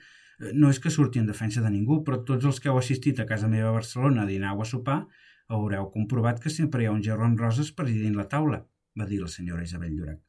no 0.56 0.72
és 0.72 0.80
que 0.80 0.90
surti 0.90 1.20
en 1.20 1.28
defensa 1.28 1.62
de 1.62 1.70
ningú, 1.76 2.00
però 2.08 2.24
tots 2.32 2.48
els 2.48 2.64
que 2.64 2.72
heu 2.72 2.80
assistit 2.80 3.20
a 3.20 3.28
casa 3.28 3.52
meva 3.52 3.70
a 3.70 3.78
Barcelona 3.78 4.24
a 4.24 4.32
dinar 4.32 4.56
o 4.56 4.64
a 4.64 4.72
sopar 4.72 5.02
haureu 5.48 5.90
comprovat 5.94 6.40
que 6.44 6.52
sempre 6.54 6.84
hi 6.84 6.90
ha 6.90 6.94
un 6.96 7.04
gerro 7.06 7.26
amb 7.26 7.40
roses 7.40 7.72
presidint 7.78 8.16
la 8.18 8.28
taula, 8.32 8.64
va 9.00 9.08
dir 9.10 9.20
la 9.22 9.32
senyora 9.32 9.64
Isabel 9.64 9.96
Llorac. 9.96 10.22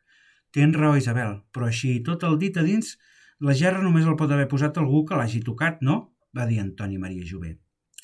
Tens 0.54 0.76
raó, 0.78 0.97
Isabel, 0.97 1.40
però 1.52 1.66
així 1.66 1.97
tot 2.06 2.25
el 2.28 2.38
dit 2.38 2.56
a 2.56 2.62
dins, 2.66 2.94
la 3.40 3.54
gerra 3.59 3.83
només 3.83 4.06
el 4.06 4.16
pot 4.21 4.30
haver 4.30 4.47
posat 4.50 4.78
algú 4.78 5.04
que 5.09 5.18
l'hagi 5.18 5.42
tocat, 5.42 5.83
no? 5.83 5.97
va 6.35 6.47
dir 6.47 6.61
Antoni 6.62 6.99
Maria 6.99 7.26
Jové. 7.26 7.56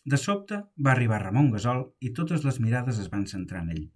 De 0.05 0.17
sobte 0.17 0.59
va 0.87 0.93
arribar 0.93 1.21
Ramon 1.23 1.51
Gasol 1.55 1.83
i 2.01 2.13
totes 2.17 2.45
les 2.47 2.61
mirades 2.65 2.99
es 3.03 3.11
van 3.13 3.27
centrar 3.31 3.63
en 3.65 3.73
ell. 3.75 3.87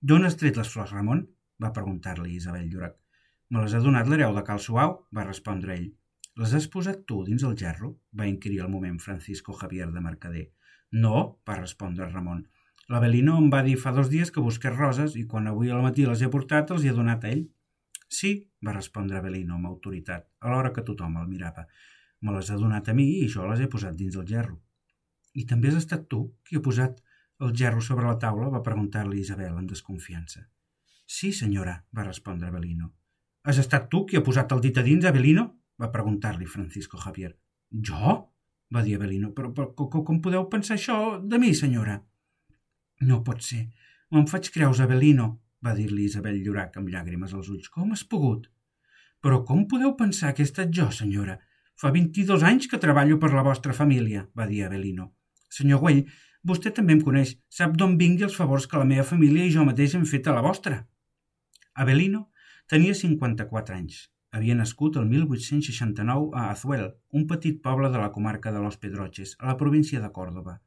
D'on 0.00 0.24
has 0.26 0.36
tret 0.40 0.56
les 0.56 0.70
flors, 0.72 0.92
Ramon? 0.96 1.26
va 1.62 1.72
preguntar-li 1.76 2.36
Isabel 2.36 2.68
Llorac. 2.72 2.96
Me 3.50 3.62
les 3.62 3.74
ha 3.74 3.82
donat 3.84 4.08
l'hereu 4.08 4.34
de 4.36 4.42
Cal 4.46 4.60
Suau, 4.62 4.94
va 5.16 5.26
respondre 5.26 5.74
ell. 5.74 5.88
Les 6.40 6.54
has 6.56 6.66
posat 6.72 7.02
tu 7.04 7.18
dins 7.26 7.42
el 7.44 7.56
gerro? 7.60 7.90
va 8.16 8.26
inquirir 8.26 8.62
al 8.62 8.70
moment 8.72 8.96
Francisco 8.98 9.52
Javier 9.52 9.90
de 9.92 10.00
Mercader. 10.00 10.46
No, 10.90 11.42
va 11.46 11.56
respondre 11.58 12.08
Ramon. 12.08 12.46
L'Avelino 12.88 13.34
em 13.38 13.50
va 13.52 13.60
dir 13.66 13.76
fa 13.82 13.92
dos 13.92 14.08
dies 14.08 14.32
que 14.32 14.44
busqués 14.46 14.72
roses 14.76 15.16
i 15.20 15.26
quan 15.32 15.50
avui 15.50 15.68
al 15.70 15.84
matí 15.84 16.06
les 16.08 16.22
he 16.22 16.30
portat 16.32 16.72
els 16.72 16.86
hi 16.86 16.88
he 16.90 16.94
donat 16.96 17.26
a 17.26 17.34
ell. 17.34 17.44
Sí, 18.08 18.32
va 18.64 18.72
respondre 18.72 19.20
Avelino 19.20 19.58
amb 19.58 19.68
autoritat, 19.68 20.26
alhora 20.40 20.72
que 20.72 20.86
tothom 20.88 21.20
el 21.20 21.28
mirava. 21.28 21.66
Me 22.24 22.32
les 22.32 22.48
ha 22.50 22.58
donat 22.62 22.88
a 22.88 22.96
mi 22.96 23.06
i 23.20 23.28
jo 23.28 23.44
les 23.50 23.60
he 23.60 23.68
posat 23.68 24.00
dins 24.00 24.16
el 24.16 24.26
gerro. 24.32 24.56
I 25.36 25.44
també 25.52 25.68
has 25.68 25.78
estat 25.82 26.08
tu 26.08 26.24
qui 26.48 26.56
ha 26.56 26.64
posat 26.64 27.04
el 27.44 27.52
gerro 27.52 27.84
sobre 27.84 28.08
la 28.08 28.16
taula? 28.18 28.48
va 28.48 28.64
preguntar-li 28.64 29.20
Isabel 29.20 29.52
amb 29.52 29.68
desconfiança. 29.76 30.48
Sí, 31.04 31.34
senyora, 31.36 31.82
va 31.92 32.08
respondre 32.08 32.48
Avelino. 32.48 32.94
Has 33.44 33.60
estat 33.60 33.92
tu 33.92 34.06
qui 34.06 34.16
ha 34.16 34.24
posat 34.24 34.52
el 34.56 34.64
dit 34.64 34.78
a 34.80 34.82
dins, 34.88 35.04
Avelino? 35.04 35.50
Va 35.80 35.92
preguntar-li 35.94 36.46
Francisco 36.46 37.00
Javier. 37.00 37.32
Jo? 37.70 38.18
va 38.70 38.82
dir 38.82 38.96
Avelino. 38.96 39.32
Però, 39.34 39.50
però 39.54 39.72
com, 39.74 40.04
com 40.06 40.22
podeu 40.22 40.46
pensar 40.50 40.78
això 40.78 41.18
de 41.20 41.38
mi, 41.42 41.52
senyora? 41.54 41.98
No 43.06 43.20
pot 43.26 43.42
ser. 43.44 43.66
Me'n 44.14 44.28
faig 44.30 44.50
creus, 44.54 44.80
Avelino, 44.82 45.28
va 45.64 45.74
dir-li 45.76 46.06
Isabel 46.06 46.40
Llorac 46.44 46.78
amb 46.78 46.90
llàgrimes 46.92 47.34
als 47.34 47.50
ulls. 47.52 47.70
Com 47.74 47.92
has 47.94 48.04
pogut? 48.04 48.48
Però 49.20 49.42
com 49.46 49.66
podeu 49.68 49.94
pensar 49.98 50.32
que 50.34 50.44
he 50.44 50.48
estat 50.48 50.72
jo, 50.76 50.88
senyora? 50.94 51.38
Fa 51.80 51.92
22 51.92 52.44
anys 52.44 52.68
que 52.68 52.80
treballo 52.80 53.18
per 53.20 53.32
la 53.32 53.44
vostra 53.44 53.76
família, 53.76 54.26
va 54.36 54.46
dir 54.48 54.64
Avelino. 54.64 55.10
Senyor 55.50 55.80
Güell, 55.82 56.04
vostè 56.46 56.72
també 56.76 56.96
em 56.96 57.02
coneix. 57.04 57.34
Sap 57.52 57.76
d'on 57.76 57.96
vingui 58.00 58.26
els 58.28 58.36
favors 58.36 58.68
que 58.68 58.80
la 58.80 58.88
meva 58.88 59.06
família 59.08 59.46
i 59.46 59.52
jo 59.54 59.64
mateix 59.68 59.96
hem 59.96 60.06
fet 60.08 60.28
a 60.28 60.36
la 60.36 60.44
vostra. 60.44 60.82
Avelino 61.74 62.26
tenia 62.68 62.94
54 62.94 63.76
anys. 63.76 64.04
Havia 64.30 64.54
nascut 64.54 64.96
el 65.00 65.08
1869 65.10 66.28
a 66.38 66.50
Azuel, 66.50 66.84
un 67.18 67.26
petit 67.30 67.56
poble 67.62 67.88
de 67.90 67.98
la 67.98 68.12
comarca 68.14 68.52
de 68.54 68.60
Los 68.62 68.76
Pedroches, 68.78 69.34
a 69.40 69.48
la 69.48 69.56
província 69.62 70.00
de 70.02 70.10
Còrdoba. 70.18 70.60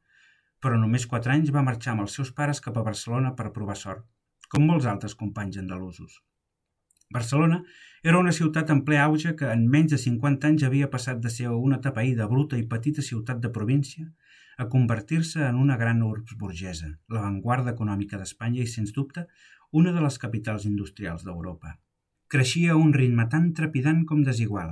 Però 0.60 0.76
només 0.80 1.06
4 1.08 1.32
anys 1.32 1.52
va 1.54 1.62
marxar 1.64 1.94
amb 1.94 2.04
els 2.04 2.16
seus 2.18 2.32
pares 2.40 2.60
cap 2.66 2.76
a 2.76 2.84
Barcelona 2.88 3.32
per 3.38 3.54
provar 3.56 3.76
sort, 3.80 4.04
com 4.52 4.66
molts 4.68 4.88
altres 4.90 5.16
companys 5.22 5.56
andalusos. 5.62 6.18
Barcelona 7.14 7.62
era 8.02 8.20
una 8.20 8.34
ciutat 8.36 8.70
en 8.74 8.82
ple 8.84 8.98
auge 9.00 9.32
que 9.38 9.48
en 9.56 9.64
menys 9.74 9.94
de 9.94 10.00
50 10.02 10.50
anys 10.50 10.66
havia 10.68 10.90
passat 10.92 11.24
de 11.24 11.32
ser 11.32 11.48
una 11.48 11.80
tapaïda, 11.86 12.28
bruta 12.28 12.60
i 12.60 12.66
petita 12.74 13.04
ciutat 13.06 13.40
de 13.40 13.52
província 13.54 14.10
a 14.58 14.68
convertir-se 14.74 15.40
en 15.48 15.56
una 15.62 15.78
gran 15.80 16.02
urbs 16.02 16.36
burgesa, 16.42 16.90
l'avantguarda 17.08 17.72
econòmica 17.72 18.20
d'Espanya 18.20 18.60
i, 18.60 18.68
sens 18.76 18.92
dubte, 18.92 19.24
una 19.72 19.96
de 19.96 20.04
les 20.04 20.20
capitals 20.26 20.68
industrials 20.68 21.24
d'Europa. 21.24 21.78
Creixia 22.32 22.72
a 22.72 22.80
un 22.80 22.92
ritme 22.96 23.26
tan 23.32 23.50
trepidant 23.56 24.04
com 24.08 24.22
desigual, 24.24 24.70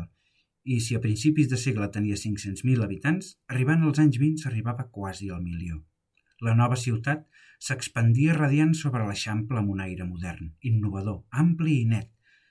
i 0.65 0.79
si 0.81 0.95
a 0.97 1.01
principis 1.05 1.51
de 1.51 1.59
segle 1.61 1.89
tenia 1.95 2.17
500.000 2.17 2.85
habitants, 2.87 3.35
arribant 3.53 3.83
als 3.85 4.01
anys 4.03 4.19
20 4.23 4.45
s'arribava 4.45 4.87
quasi 4.99 5.29
al 5.31 5.43
milió. 5.43 5.83
La 6.47 6.55
nova 6.59 6.79
ciutat 6.81 7.27
s'expandia 7.67 8.37
radiant 8.39 8.73
sobre 8.79 9.05
l'Eixample 9.07 9.61
amb 9.61 9.75
un 9.75 9.83
aire 9.85 10.07
modern, 10.09 10.55
innovador, 10.71 11.21
ampli 11.45 11.77
i 11.83 11.85
net, 11.91 12.09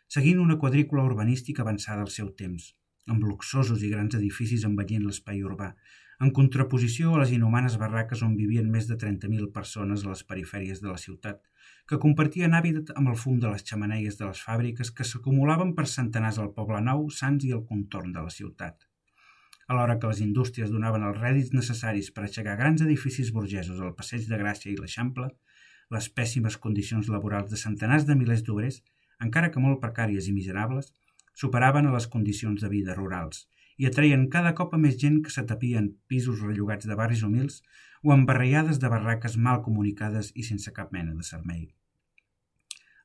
seguint 0.08 0.40
una 0.44 0.60
quadrícula 0.62 1.08
urbanística 1.08 1.66
avançada 1.66 2.06
al 2.06 2.14
seu 2.14 2.30
temps, 2.44 2.70
amb 3.08 3.26
luxosos 3.26 3.82
i 3.84 3.90
grans 3.92 4.16
edificis 4.20 4.68
envellint 4.70 5.08
l'espai 5.08 5.42
urbà, 5.48 5.74
en 6.22 6.30
contraposició 6.38 7.16
a 7.16 7.20
les 7.24 7.32
inhumanes 7.34 7.76
barraques 7.82 8.20
on 8.22 8.36
vivien 8.38 8.68
més 8.70 8.86
de 8.90 8.94
30.000 9.04 9.48
persones 9.56 10.04
a 10.06 10.12
les 10.12 10.20
perifèries 10.32 10.82
de 10.84 10.90
la 10.92 11.00
ciutat, 11.04 11.40
que 11.90 11.98
compartien 12.04 12.54
hàbitat 12.54 12.92
amb 12.94 13.10
el 13.10 13.18
fum 13.22 13.40
de 13.42 13.50
les 13.50 13.66
xamaneies 13.66 14.20
de 14.20 14.28
les 14.28 14.42
fàbriques 14.46 14.92
que 14.98 15.08
s'acumulaven 15.12 15.74
per 15.80 15.88
centenars 15.90 16.38
al 16.44 16.52
Poble 16.58 16.82
Nou, 16.86 17.08
Sants 17.10 17.48
i 17.48 17.54
al 17.56 17.64
contorn 17.72 18.14
de 18.14 18.26
la 18.28 18.34
ciutat. 18.40 18.88
alhora 19.72 19.98
que 20.00 20.08
les 20.10 20.20
indústries 20.20 20.72
donaven 20.72 21.04
els 21.08 21.18
rèdits 21.18 21.54
necessaris 21.56 22.10
per 22.12 22.24
aixecar 22.26 22.58
grans 22.60 22.82
edificis 22.84 23.30
burgesos 23.32 23.80
al 23.80 23.94
Passeig 23.96 24.26
de 24.28 24.40
Gràcia 24.42 24.72
i 24.72 24.76
l'Eixample, 24.76 25.30
les 25.96 26.10
pèssimes 26.18 26.58
condicions 26.66 27.08
laborals 27.14 27.50
de 27.52 27.60
centenars 27.62 28.06
de 28.10 28.18
milers 28.20 28.44
d'obrers, 28.44 28.82
encara 29.28 29.50
que 29.50 29.64
molt 29.64 29.80
precàries 29.80 30.28
i 30.28 30.36
miserables, 30.36 30.92
superaven 31.34 31.88
a 31.88 31.94
les 31.96 32.08
condicions 32.08 32.62
de 32.62 32.70
vida 32.70 32.98
rurals 33.00 33.48
i 33.78 33.88
atreien 33.88 34.28
cada 34.34 34.54
cop 34.58 34.74
a 34.76 34.80
més 34.82 34.98
gent 35.02 35.22
que 35.26 35.34
s'atapia 35.34 35.80
en 35.80 35.92
pisos 36.08 36.42
rellogats 36.42 36.88
de 36.90 36.98
barris 37.00 37.24
humils 37.28 37.62
o 38.04 38.14
en 38.14 38.26
barriades 38.26 38.80
de 38.80 38.90
barraques 38.90 39.38
mal 39.38 39.62
comunicades 39.62 40.32
i 40.36 40.44
sense 40.48 40.74
cap 40.74 40.92
mena 40.92 41.14
de 41.14 41.24
servei. 41.24 41.70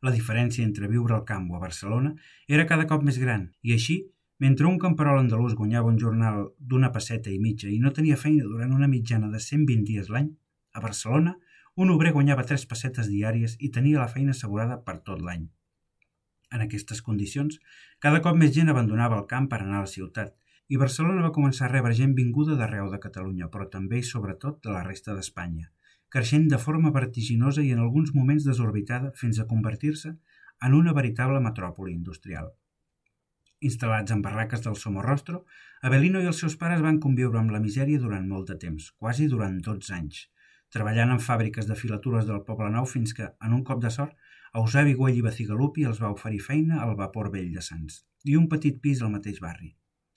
La 0.03 0.13
diferència 0.13 0.65
entre 0.65 0.91
viure 0.93 1.15
al 1.17 1.25
camp 1.29 1.49
o 1.51 1.57
a 1.57 1.63
Barcelona 1.63 2.13
era 2.49 2.67
cada 2.67 2.87
cop 2.91 3.03
més 3.03 3.19
gran 3.19 3.51
i 3.63 3.73
així 3.77 3.97
mentre 4.39 4.69
un 4.69 4.79
camperol 4.79 5.19
andalús 5.23 5.57
guanyava 5.57 5.89
un 5.89 5.99
jornal 5.99 6.43
d'una 6.59 6.93
passeta 6.93 7.33
i 7.33 7.39
mitja 7.41 7.71
i 7.73 7.79
no 7.81 7.93
tenia 7.97 8.19
feina 8.21 8.45
durant 8.45 8.75
una 8.77 8.89
mitjana 8.89 9.31
de 9.33 9.41
120 9.41 9.85
dies 9.89 10.11
l'any, 10.13 10.29
a 10.77 10.81
Barcelona 10.85 11.37
un 11.77 11.93
obrer 11.93 12.13
guanyava 12.13 12.45
tres 12.49 12.65
pessetes 12.69 13.09
diàries 13.13 13.57
i 13.61 13.71
tenia 13.73 14.01
la 14.01 14.09
feina 14.13 14.33
assegurada 14.37 14.79
per 14.85 14.99
tot 15.09 15.23
l'any. 15.25 15.47
En 16.53 16.63
aquestes 16.65 17.03
condicions, 17.03 17.59
cada 18.01 18.21
cop 18.25 18.37
més 18.39 18.53
gent 18.55 18.71
abandonava 18.73 19.19
el 19.19 19.27
camp 19.33 19.49
per 19.51 19.61
anar 19.63 19.81
a 19.81 19.87
la 19.87 19.93
ciutat 19.93 20.37
i 20.69 20.79
Barcelona 20.83 21.23
va 21.23 21.35
començar 21.35 21.67
a 21.67 21.73
rebre 21.73 21.95
gent 21.95 22.15
vinguda 22.19 22.57
d'arreu 22.59 22.91
de 22.91 22.99
Catalunya, 23.03 23.47
però 23.53 23.69
també 23.71 24.01
i 24.01 24.07
sobretot 24.07 24.59
de 24.67 24.73
la 24.75 24.83
resta 24.87 25.15
d'Espanya, 25.15 25.69
creixent 26.11 26.49
de 26.51 26.59
forma 26.59 26.91
vertiginosa 26.95 27.63
i 27.63 27.71
en 27.75 27.83
alguns 27.85 28.13
moments 28.15 28.47
desorbitada 28.49 29.13
fins 29.21 29.39
a 29.39 29.47
convertir-se 29.53 30.17
en 30.69 30.75
una 30.75 30.95
veritable 30.97 31.43
metròpoli 31.45 31.95
industrial. 31.95 32.51
Instal·lats 33.69 34.13
en 34.13 34.25
barraques 34.25 34.65
del 34.67 34.77
Somorrostro, 34.77 35.45
Avelino 35.83 36.21
i 36.21 36.27
els 36.33 36.43
seus 36.43 36.59
pares 36.61 36.83
van 36.83 37.01
conviure 37.07 37.39
amb 37.41 37.55
la 37.55 37.63
misèria 37.63 38.03
durant 38.03 38.27
molt 38.29 38.51
de 38.51 38.59
temps, 38.67 38.91
quasi 38.99 39.31
durant 39.33 39.57
12 39.71 39.95
anys, 40.01 40.27
treballant 40.75 41.15
en 41.15 41.23
fàbriques 41.31 41.71
de 41.71 41.79
filatures 41.79 42.27
del 42.27 42.43
Poble 42.51 42.75
Nou 42.75 42.91
fins 42.91 43.15
que, 43.15 43.31
en 43.41 43.57
un 43.61 43.65
cop 43.65 43.81
de 43.87 43.95
sort, 44.01 44.19
Eusebi 44.57 44.99
Güell 44.99 45.23
i 45.23 45.25
Bacigalupi 45.31 45.87
els 45.87 46.03
va 46.03 46.13
oferir 46.19 46.43
feina 46.43 46.83
al 46.83 46.97
vapor 46.99 47.31
vell 47.33 47.51
de 47.55 47.65
Sants 47.65 48.03
i 48.25 48.37
un 48.37 48.49
petit 48.53 48.81
pis 48.83 49.03
al 49.03 49.13
mateix 49.15 49.41
barri. 49.43 49.77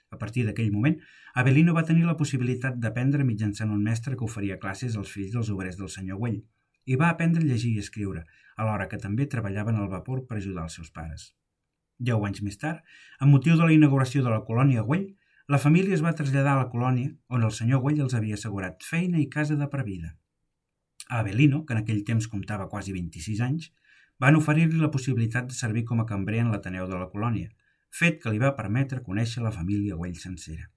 A 0.09 0.17
partir 0.17 0.45
d'aquell 0.45 0.71
moment, 0.73 0.95
Avelino 1.41 1.73
va 1.77 1.85
tenir 1.87 2.05
la 2.05 2.17
possibilitat 2.19 2.77
d'aprendre 2.83 3.25
mitjançant 3.25 3.73
un 3.73 3.83
mestre 3.89 4.15
que 4.17 4.25
oferia 4.25 4.57
classes 4.63 4.95
als 4.97 5.11
fills 5.15 5.35
dels 5.35 5.51
obrers 5.55 5.77
del 5.77 5.91
senyor 5.95 6.17
Güell 6.21 6.39
i 6.89 6.97
va 7.01 7.09
aprendre 7.13 7.43
a 7.43 7.47
llegir 7.49 7.75
i 7.75 7.83
escriure, 7.83 8.23
alhora 8.57 8.87
que 8.89 8.97
també 9.03 9.27
treballaven 9.29 9.77
al 9.77 9.91
vapor 9.91 10.25
per 10.27 10.39
ajudar 10.39 10.65
els 10.65 10.77
seus 10.79 10.89
pares. 10.95 11.29
Deu 11.99 12.25
anys 12.25 12.41
més 12.41 12.57
tard, 12.57 12.79
amb 13.19 13.35
motiu 13.35 13.57
de 13.59 13.67
la 13.67 13.75
inauguració 13.75 14.23
de 14.25 14.33
la 14.33 14.41
colònia 14.47 14.85
Güell, 14.87 15.05
la 15.53 15.61
família 15.61 15.93
es 15.97 16.03
va 16.05 16.15
traslladar 16.17 16.55
a 16.55 16.63
la 16.63 16.69
colònia 16.73 17.11
on 17.35 17.45
el 17.45 17.53
senyor 17.59 17.83
Güell 17.85 18.01
els 18.05 18.15
havia 18.17 18.39
assegurat 18.39 18.83
feina 18.89 19.21
i 19.21 19.29
casa 19.35 19.59
de 19.59 19.67
per 19.69 19.83
vida. 19.85 20.15
A 21.09 21.21
Avelino, 21.21 21.63
que 21.65 21.73
en 21.73 21.83
aquell 21.83 22.03
temps 22.09 22.27
comptava 22.33 22.69
quasi 22.69 22.93
26 22.93 23.41
anys, 23.45 23.71
van 24.19 24.37
oferir-li 24.37 24.81
la 24.81 24.91
possibilitat 24.93 25.47
de 25.49 25.57
servir 25.57 25.85
com 25.89 26.01
a 26.01 26.05
cambrer 26.05 26.43
en 26.43 26.51
l'Ateneu 26.53 26.87
de 26.89 26.99
la 26.99 27.09
colònia, 27.13 27.49
fet 27.91 28.21
que 28.21 28.31
li 28.31 28.39
va 28.41 28.55
permetre 28.57 29.03
conèixer 29.05 29.43
la 29.43 29.53
família 29.55 29.95
Güell 29.95 30.17
sencera. 30.17 30.69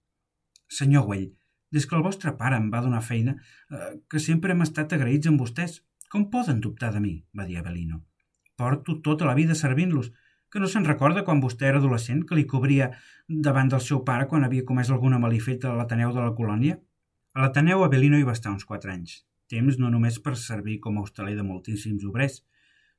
Senyor 0.69 1.07
Güell, 1.07 1.31
des 1.73 1.87
que 1.87 1.97
el 1.97 2.05
vostre 2.05 2.35
pare 2.37 2.57
em 2.61 2.69
va 2.73 2.83
donar 2.85 3.03
feina, 3.03 3.37
eh, 3.71 3.95
que 4.09 4.21
sempre 4.21 4.53
hem 4.53 4.63
estat 4.65 4.93
agraïts 4.93 5.29
amb 5.29 5.41
vostès, 5.41 5.81
com 6.13 6.29
poden 6.31 6.61
dubtar 6.61 6.93
de 6.93 7.01
mi? 7.01 7.15
va 7.37 7.47
dir 7.49 7.59
Avelino. 7.59 8.05
Porto 8.57 9.01
tota 9.01 9.25
la 9.25 9.35
vida 9.35 9.55
servint-los 9.55 10.13
que 10.53 10.61
no 10.61 10.69
se'n 10.69 10.85
recorda 10.85 11.25
quan 11.25 11.41
vostè 11.41 11.71
era 11.71 11.79
adolescent 11.81 12.27
que 12.29 12.37
li 12.37 12.45
cobria 12.47 12.91
davant 13.47 13.71
del 13.73 13.81
seu 13.81 14.03
pare 14.05 14.27
quan 14.29 14.45
havia 14.45 14.67
comès 14.69 14.91
alguna 14.91 15.19
malifeta 15.19 15.71
a 15.71 15.77
l'Ateneu 15.79 16.13
de 16.13 16.21
la 16.21 16.35
colònia? 16.37 16.77
A 17.33 17.41
l'Ateneu 17.41 17.85
Avelino 17.85 18.19
hi 18.21 18.27
va 18.29 18.37
estar 18.37 18.53
uns 18.53 18.69
quatre 18.69 18.93
anys, 18.93 19.23
temps 19.49 19.79
no 19.81 19.89
només 19.89 20.19
per 20.21 20.37
servir 20.37 20.79
com 20.85 20.99
a 20.99 21.07
hostaler 21.07 21.39
de 21.39 21.47
moltíssims 21.49 22.05
obrers, 22.05 22.43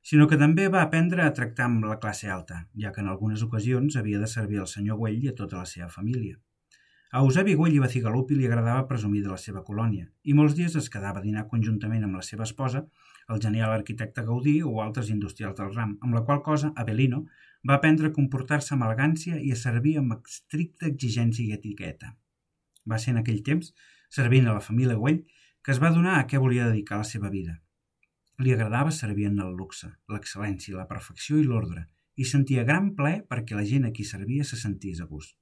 sinó 0.04 0.26
que 0.28 0.36
també 0.40 0.66
va 0.68 0.82
aprendre 0.84 1.24
a 1.24 1.32
tractar 1.36 1.66
amb 1.70 1.86
la 1.88 1.98
classe 2.00 2.28
alta, 2.30 2.66
ja 2.76 2.92
que 2.92 3.00
en 3.00 3.08
algunes 3.08 3.42
ocasions 3.46 3.96
havia 3.96 4.20
de 4.20 4.28
servir 4.28 4.60
al 4.60 4.68
senyor 4.68 4.98
Güell 5.00 5.22
i 5.24 5.30
a 5.32 5.38
tota 5.38 5.62
la 5.62 5.70
seva 5.70 5.88
família. 5.88 6.36
A 7.14 7.22
Eusebi 7.22 7.54
Güell 7.54 7.76
i 7.76 7.80
Bacigalupi 7.80 8.36
li 8.36 8.46
agradava 8.48 8.88
presumir 8.90 9.22
de 9.22 9.30
la 9.30 9.40
seva 9.40 9.62
colònia, 9.64 10.08
i 10.24 10.34
molts 10.34 10.56
dies 10.58 10.76
es 10.76 10.90
quedava 10.90 11.22
a 11.22 11.24
dinar 11.24 11.46
conjuntament 11.48 12.04
amb 12.04 12.18
la 12.18 12.24
seva 12.26 12.44
esposa 12.44 12.84
el 13.28 13.40
genial 13.40 13.72
arquitecte 13.72 14.24
Gaudí 14.26 14.58
o 14.62 14.82
altres 14.82 15.10
industrials 15.14 15.56
del 15.56 15.72
ram, 15.72 15.96
amb 16.02 16.18
la 16.18 16.24
qual 16.28 16.42
cosa 16.42 16.72
Avelino 16.76 17.24
va 17.68 17.78
aprendre 17.78 18.10
a 18.10 18.16
comportar-se 18.18 18.74
amb 18.74 18.84
elegància 18.84 19.40
i 19.40 19.52
a 19.54 19.60
servir 19.60 19.96
amb 20.00 20.18
estricta 20.18 20.90
exigència 20.90 21.46
i 21.46 21.56
etiqueta. 21.56 22.12
Va 22.84 22.98
ser 23.00 23.14
en 23.14 23.22
aquell 23.22 23.40
temps, 23.46 23.72
servint 24.12 24.48
a 24.48 24.58
la 24.58 24.64
família 24.68 24.98
Güell, 25.00 25.22
que 25.64 25.72
es 25.72 25.80
va 25.80 25.94
donar 25.94 26.18
a 26.18 26.26
què 26.28 26.40
volia 26.42 26.68
dedicar 26.68 27.00
la 27.00 27.08
seva 27.08 27.30
vida. 27.32 27.56
Li 28.42 28.50
agradava 28.50 28.90
servir 28.90 29.28
en 29.28 29.38
el 29.38 29.52
luxe, 29.54 29.88
l'excel·lència, 30.10 30.74
la 30.74 30.88
perfecció 30.90 31.36
i 31.38 31.44
l'ordre, 31.46 31.84
i 32.18 32.24
sentia 32.26 32.64
gran 32.66 32.88
plaer 32.98 33.20
perquè 33.30 33.54
la 33.54 33.66
gent 33.68 33.86
a 33.86 33.92
qui 33.94 34.06
servia 34.08 34.46
se 34.48 34.58
sentís 34.58 35.00
a 35.00 35.06
gust. 35.06 35.36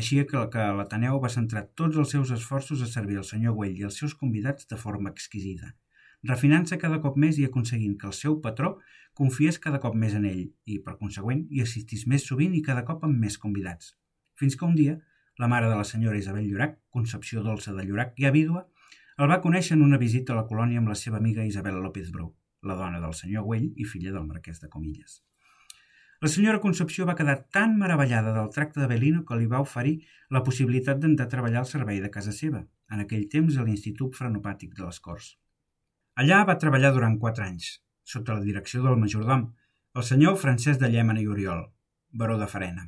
Així 0.00 0.16
que, 0.24 0.46
que 0.54 0.64
l'Ateneu 0.78 1.18
va 1.20 1.28
centrar 1.32 1.66
tots 1.76 1.98
els 2.00 2.14
seus 2.14 2.32
esforços 2.32 2.80
a 2.80 2.88
servir 2.88 3.18
el 3.20 3.28
senyor 3.28 3.52
Güell 3.58 3.76
i 3.76 3.84
els 3.88 4.00
seus 4.00 4.14
convidats 4.16 4.68
de 4.70 4.78
forma 4.80 5.12
exquisida, 5.12 5.74
refinant-se 6.32 6.80
cada 6.80 7.02
cop 7.04 7.18
més 7.20 7.36
i 7.36 7.44
aconseguint 7.44 7.98
que 8.00 8.08
el 8.08 8.16
seu 8.16 8.40
patró 8.40 8.78
confiés 9.18 9.60
cada 9.60 9.82
cop 9.84 9.98
més 10.04 10.16
en 10.16 10.24
ell 10.24 10.44
i, 10.64 10.78
per 10.80 10.96
consegüent, 10.96 11.44
hi 11.50 11.60
assistís 11.60 12.06
més 12.08 12.24
sovint 12.24 12.56
i 12.56 12.64
cada 12.64 12.86
cop 12.88 13.04
amb 13.04 13.20
més 13.20 13.36
convidats. 13.42 13.92
Fins 14.40 14.56
que 14.56 14.64
un 14.64 14.78
dia, 14.78 14.96
la 15.38 15.52
mare 15.52 15.68
de 15.68 15.76
la 15.76 15.84
senyora 15.84 16.16
Isabel 16.16 16.48
Llorac, 16.48 16.78
Concepció 16.88 17.44
Dolça 17.44 17.76
de 17.76 17.84
Llorac, 17.84 18.16
ja 18.16 18.32
vídua, 18.32 18.64
el 19.18 19.28
va 19.28 19.40
conèixer 19.44 19.76
en 19.76 19.82
una 19.84 19.98
visita 20.00 20.32
a 20.32 20.38
la 20.38 20.46
colònia 20.48 20.80
amb 20.80 20.88
la 20.88 20.96
seva 20.98 21.18
amiga 21.18 21.44
Isabel 21.44 21.76
López 21.82 22.10
Brou, 22.12 22.32
la 22.62 22.76
dona 22.78 23.00
del 23.02 23.12
senyor 23.18 23.44
Güell 23.44 23.68
i 23.76 23.84
filla 23.84 24.12
del 24.14 24.26
marquès 24.26 24.62
de 24.62 24.70
Comilles. 24.72 25.20
La 26.22 26.30
senyora 26.30 26.60
Concepció 26.62 27.04
va 27.04 27.16
quedar 27.18 27.48
tan 27.50 27.76
meravellada 27.78 28.32
del 28.32 28.50
tracte 28.54 28.80
de 28.80 28.86
Belino 28.86 29.24
que 29.26 29.36
li 29.36 29.48
va 29.50 29.60
oferir 29.60 29.96
la 30.30 30.42
possibilitat 30.46 31.00
d'entrar 31.02 31.26
a 31.26 31.32
treballar 31.32 31.62
al 31.64 31.70
servei 31.70 31.98
de 32.00 32.10
casa 32.14 32.32
seva, 32.32 32.62
en 32.94 33.02
aquell 33.02 33.26
temps 33.28 33.56
a 33.58 33.64
l'Institut 33.66 34.14
Frenopàtic 34.14 34.76
de 34.78 34.86
les 34.86 35.00
Corts. 35.02 35.32
Allà 36.22 36.44
va 36.46 36.58
treballar 36.62 36.92
durant 36.94 37.18
quatre 37.18 37.44
anys, 37.44 37.72
sota 38.04 38.36
la 38.36 38.44
direcció 38.46 38.84
del 38.84 39.00
majordom, 39.00 39.48
el 39.98 40.04
senyor 40.08 40.38
Francesc 40.38 40.80
de 40.80 40.92
Llémena 40.92 41.20
i 41.20 41.26
Oriol, 41.26 41.66
baró 42.12 42.38
de 42.38 42.46
Farena. 42.46 42.86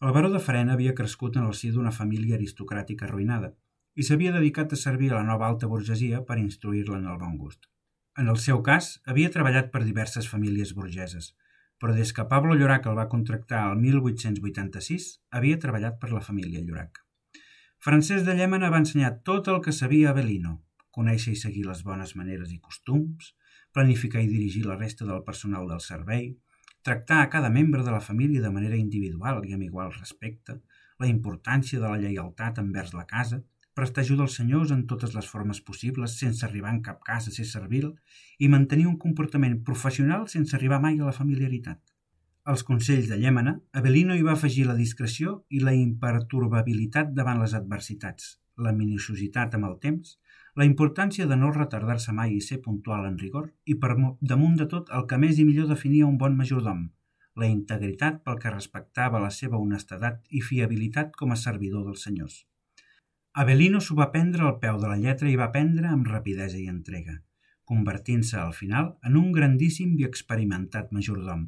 El 0.00 0.16
baró 0.16 0.30
de 0.32 0.40
Farena 0.40 0.72
havia 0.72 0.94
crescut 0.98 1.36
en 1.36 1.44
el 1.46 1.54
si 1.54 1.70
d'una 1.70 1.92
família 1.92 2.38
aristocràtica 2.38 3.06
arruïnada 3.06 3.52
i 3.94 4.06
s'havia 4.06 4.32
dedicat 4.32 4.72
a 4.72 4.80
servir 4.80 5.12
a 5.12 5.18
la 5.18 5.28
nova 5.28 5.46
alta 5.48 5.68
burgesia 5.68 6.22
per 6.28 6.38
instruir-la 6.40 6.98
en 6.98 7.06
el 7.12 7.18
bon 7.20 7.36
gust. 7.36 7.68
En 8.18 8.28
el 8.28 8.38
seu 8.40 8.62
cas, 8.64 8.98
havia 9.06 9.30
treballat 9.32 9.70
per 9.72 9.84
diverses 9.84 10.28
famílies 10.28 10.74
burgeses, 10.76 11.32
però 11.80 11.94
des 11.96 12.12
que 12.16 12.24
Pablo 12.30 12.54
Llorac 12.54 12.86
el 12.86 12.98
va 12.98 13.08
contractar 13.12 13.62
el 13.70 13.80
1886, 13.82 15.08
havia 15.38 15.58
treballat 15.58 15.98
per 16.00 16.12
la 16.12 16.20
família 16.24 16.60
Llorac. 16.60 17.00
Francesc 17.82 18.24
de 18.28 18.36
Llémena 18.38 18.70
va 18.70 18.78
ensenyar 18.84 19.16
tot 19.26 19.48
el 19.50 19.60
que 19.64 19.72
sabia 19.74 20.10
a 20.10 20.16
Belino, 20.18 20.60
conèixer 20.94 21.32
i 21.34 21.40
seguir 21.40 21.64
les 21.66 21.80
bones 21.82 22.14
maneres 22.14 22.52
i 22.54 22.60
costums, 22.60 23.32
planificar 23.74 24.22
i 24.22 24.30
dirigir 24.30 24.66
la 24.68 24.76
resta 24.76 25.08
del 25.08 25.24
personal 25.26 25.66
del 25.68 25.80
servei, 25.80 26.28
tractar 26.86 27.22
a 27.22 27.30
cada 27.32 27.50
membre 27.50 27.82
de 27.82 27.90
la 27.90 28.04
família 28.04 28.42
de 28.44 28.52
manera 28.54 28.78
individual 28.78 29.42
i 29.48 29.56
amb 29.56 29.66
igual 29.66 29.90
respecte, 29.96 30.60
la 31.00 31.08
importància 31.10 31.80
de 31.80 31.88
la 31.88 31.98
lleialtat 31.98 32.60
envers 32.62 32.94
la 32.94 33.06
casa, 33.10 33.40
prestar 33.74 34.02
ajuda 34.04 34.26
als 34.26 34.36
senyors 34.38 34.72
en 34.74 34.84
totes 34.90 35.14
les 35.16 35.28
formes 35.34 35.60
possibles 35.68 36.18
sense 36.22 36.44
arribar 36.46 36.74
en 36.74 36.82
cap 36.88 37.00
cas 37.06 37.28
a 37.28 37.32
ser 37.34 37.46
servil 37.48 37.88
i 38.38 38.50
mantenir 38.52 38.86
un 38.90 38.98
comportament 39.04 39.58
professional 39.68 40.28
sense 40.34 40.56
arribar 40.56 40.80
mai 40.84 41.00
a 41.00 41.08
la 41.08 41.16
familiaritat. 41.16 41.80
Als 42.44 42.64
consells 42.66 43.08
de 43.08 43.16
Llémena, 43.22 43.54
Avelino 43.80 44.16
hi 44.18 44.24
va 44.26 44.32
afegir 44.32 44.66
la 44.66 44.78
discreció 44.78 45.34
i 45.48 45.60
la 45.62 45.74
imperturbabilitat 45.78 47.12
davant 47.18 47.38
les 47.40 47.54
adversitats, 47.54 48.32
la 48.58 48.72
minuciositat 48.78 49.54
amb 49.54 49.68
el 49.68 49.78
temps, 49.84 50.16
la 50.58 50.66
importància 50.68 51.26
de 51.30 51.38
no 51.38 51.52
retardar-se 51.54 52.12
mai 52.12 52.34
i 52.36 52.42
ser 52.44 52.58
puntual 52.64 53.06
en 53.08 53.14
rigor 53.20 53.52
i 53.64 53.78
per 53.84 53.94
damunt 54.20 54.58
de 54.58 54.66
tot 54.74 54.90
el 54.98 55.06
que 55.08 55.20
més 55.22 55.38
i 55.38 55.46
millor 55.48 55.70
definia 55.70 56.08
un 56.10 56.18
bon 56.18 56.36
majordom, 56.36 56.88
la 57.40 57.48
integritat 57.48 58.20
pel 58.26 58.40
que 58.42 58.52
respectava 58.52 59.22
la 59.22 59.30
seva 59.30 59.60
honestedat 59.62 60.20
i 60.28 60.42
fiabilitat 60.44 61.14
com 61.16 61.32
a 61.32 61.42
servidor 61.46 61.86
dels 61.86 62.04
senyors. 62.08 62.42
Avelino 63.34 63.78
s'ho 63.80 63.94
va 63.96 64.10
prendre 64.12 64.42
al 64.44 64.58
peu 64.62 64.78
de 64.80 64.88
la 64.90 64.98
lletra 65.02 65.28
i 65.30 65.36
va 65.40 65.46
prendre 65.52 65.88
amb 65.88 66.08
rapidesa 66.10 66.58
i 66.60 66.66
entrega, 66.68 67.14
convertint-se 67.70 68.36
al 68.36 68.52
final 68.52 68.90
en 69.08 69.16
un 69.20 69.30
grandíssim 69.32 69.94
i 70.00 70.04
experimentat 70.08 70.92
majordom, 70.92 71.46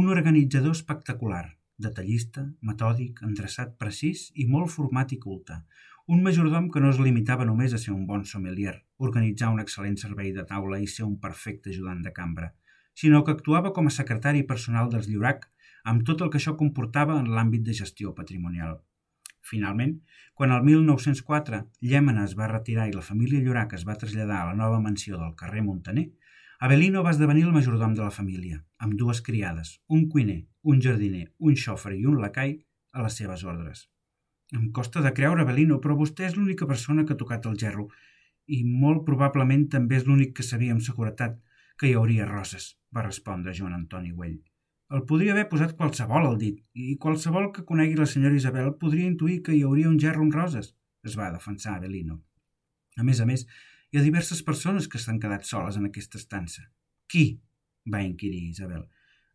un 0.00 0.12
organitzador 0.14 0.76
espectacular, 0.78 1.42
detallista, 1.88 2.46
metòdic, 2.70 3.24
endreçat 3.26 3.74
precís 3.82 4.28
i 4.38 4.46
molt 4.54 4.70
format 4.76 5.18
i 5.18 5.20
culte, 5.26 5.58
un 6.06 6.22
majordom 6.22 6.70
que 6.70 6.86
no 6.86 6.94
es 6.94 7.02
limitava 7.02 7.50
només 7.50 7.74
a 7.74 7.82
ser 7.88 7.96
un 7.98 8.06
bon 8.06 8.22
sommelier, 8.22 8.78
organitzar 9.10 9.50
un 9.50 9.58
excel·lent 9.66 9.98
servei 10.06 10.30
de 10.32 10.46
taula 10.46 10.78
i 10.78 10.86
ser 10.96 11.08
un 11.10 11.18
perfecte 11.28 11.74
ajudant 11.74 12.06
de 12.06 12.14
cambra, 12.14 12.52
sinó 12.94 13.24
que 13.24 13.34
actuava 13.34 13.74
com 13.74 13.90
a 13.90 13.98
secretari 14.00 14.46
personal 14.46 14.94
dels 14.94 15.10
Llorac 15.10 15.50
amb 15.82 16.06
tot 16.06 16.22
el 16.22 16.30
que 16.30 16.38
això 16.38 16.54
comportava 16.54 17.18
en 17.18 17.34
l'àmbit 17.34 17.66
de 17.66 17.74
gestió 17.74 18.14
patrimonial. 18.14 18.78
Finalment, 19.46 19.96
quan 20.34 20.52
el 20.52 20.64
1904 20.66 21.60
Llémena 21.80 22.24
es 22.26 22.34
va 22.38 22.48
retirar 22.50 22.88
i 22.90 22.94
la 22.94 23.04
família 23.08 23.42
Llorac 23.42 23.74
es 23.78 23.84
va 23.88 23.98
traslladar 24.00 24.40
a 24.42 24.48
la 24.50 24.56
nova 24.58 24.80
mansió 24.82 25.20
del 25.20 25.36
carrer 25.38 25.62
Montaner, 25.62 26.08
Avelino 26.58 27.02
va 27.04 27.12
esdevenir 27.12 27.44
el 27.44 27.52
majordom 27.54 27.94
de 27.94 28.02
la 28.02 28.14
família, 28.16 28.62
amb 28.80 28.96
dues 28.96 29.20
criades, 29.20 29.74
un 29.92 30.06
cuiner, 30.14 30.38
un 30.72 30.80
jardiner, 30.80 31.26
un 31.38 31.58
xofre 31.62 31.94
i 31.98 32.06
un 32.08 32.16
lacai 32.22 32.56
a 32.96 33.04
les 33.04 33.18
seves 33.20 33.44
ordres. 33.44 33.84
Em 34.56 34.70
costa 34.72 35.02
de 35.04 35.12
creure, 35.12 35.44
Avelino, 35.44 35.78
però 35.84 35.98
vostè 36.00 36.26
és 36.30 36.36
l'única 36.38 36.66
persona 36.70 37.04
que 37.04 37.14
ha 37.14 37.22
tocat 37.22 37.46
el 37.50 37.58
gerro 37.60 37.90
i 38.46 38.62
molt 38.64 39.04
probablement 39.06 39.68
també 39.76 40.00
és 40.00 40.08
l'únic 40.08 40.36
que 40.38 40.48
sabia 40.48 40.72
amb 40.72 40.84
seguretat 40.88 41.36
que 41.76 41.90
hi 41.90 41.96
hauria 42.00 42.28
roses, 42.30 42.72
va 42.94 43.04
respondre 43.04 43.54
Joan 43.54 43.76
Antoni 43.76 44.14
Güell. 44.16 44.38
El 44.94 45.02
podria 45.10 45.32
haver 45.34 45.48
posat 45.50 45.72
qualsevol 45.78 46.28
al 46.28 46.36
dit, 46.38 46.58
i 46.78 46.94
qualsevol 47.02 47.48
que 47.54 47.64
conegui 47.66 47.96
la 47.98 48.06
senyora 48.06 48.38
Isabel 48.38 48.68
podria 48.82 49.10
intuir 49.10 49.40
que 49.46 49.54
hi 49.56 49.64
hauria 49.66 49.88
un 49.90 49.98
gerro 49.98 50.22
amb 50.22 50.36
roses, 50.36 50.68
es 51.02 51.16
va 51.18 51.32
defensar 51.34 51.74
Avelino. 51.74 52.20
A 52.96 53.06
més 53.08 53.20
a 53.20 53.26
més, 53.26 53.42
hi 53.90 53.98
ha 53.98 54.04
diverses 54.04 54.44
persones 54.46 54.86
que 54.92 55.00
s'han 55.02 55.18
quedat 55.22 55.48
soles 55.48 55.78
en 55.80 55.88
aquesta 55.88 56.20
estança. 56.22 56.68
Qui? 57.10 57.26
va 57.94 58.02
inquirir 58.02 58.44
Isabel. 58.50 58.86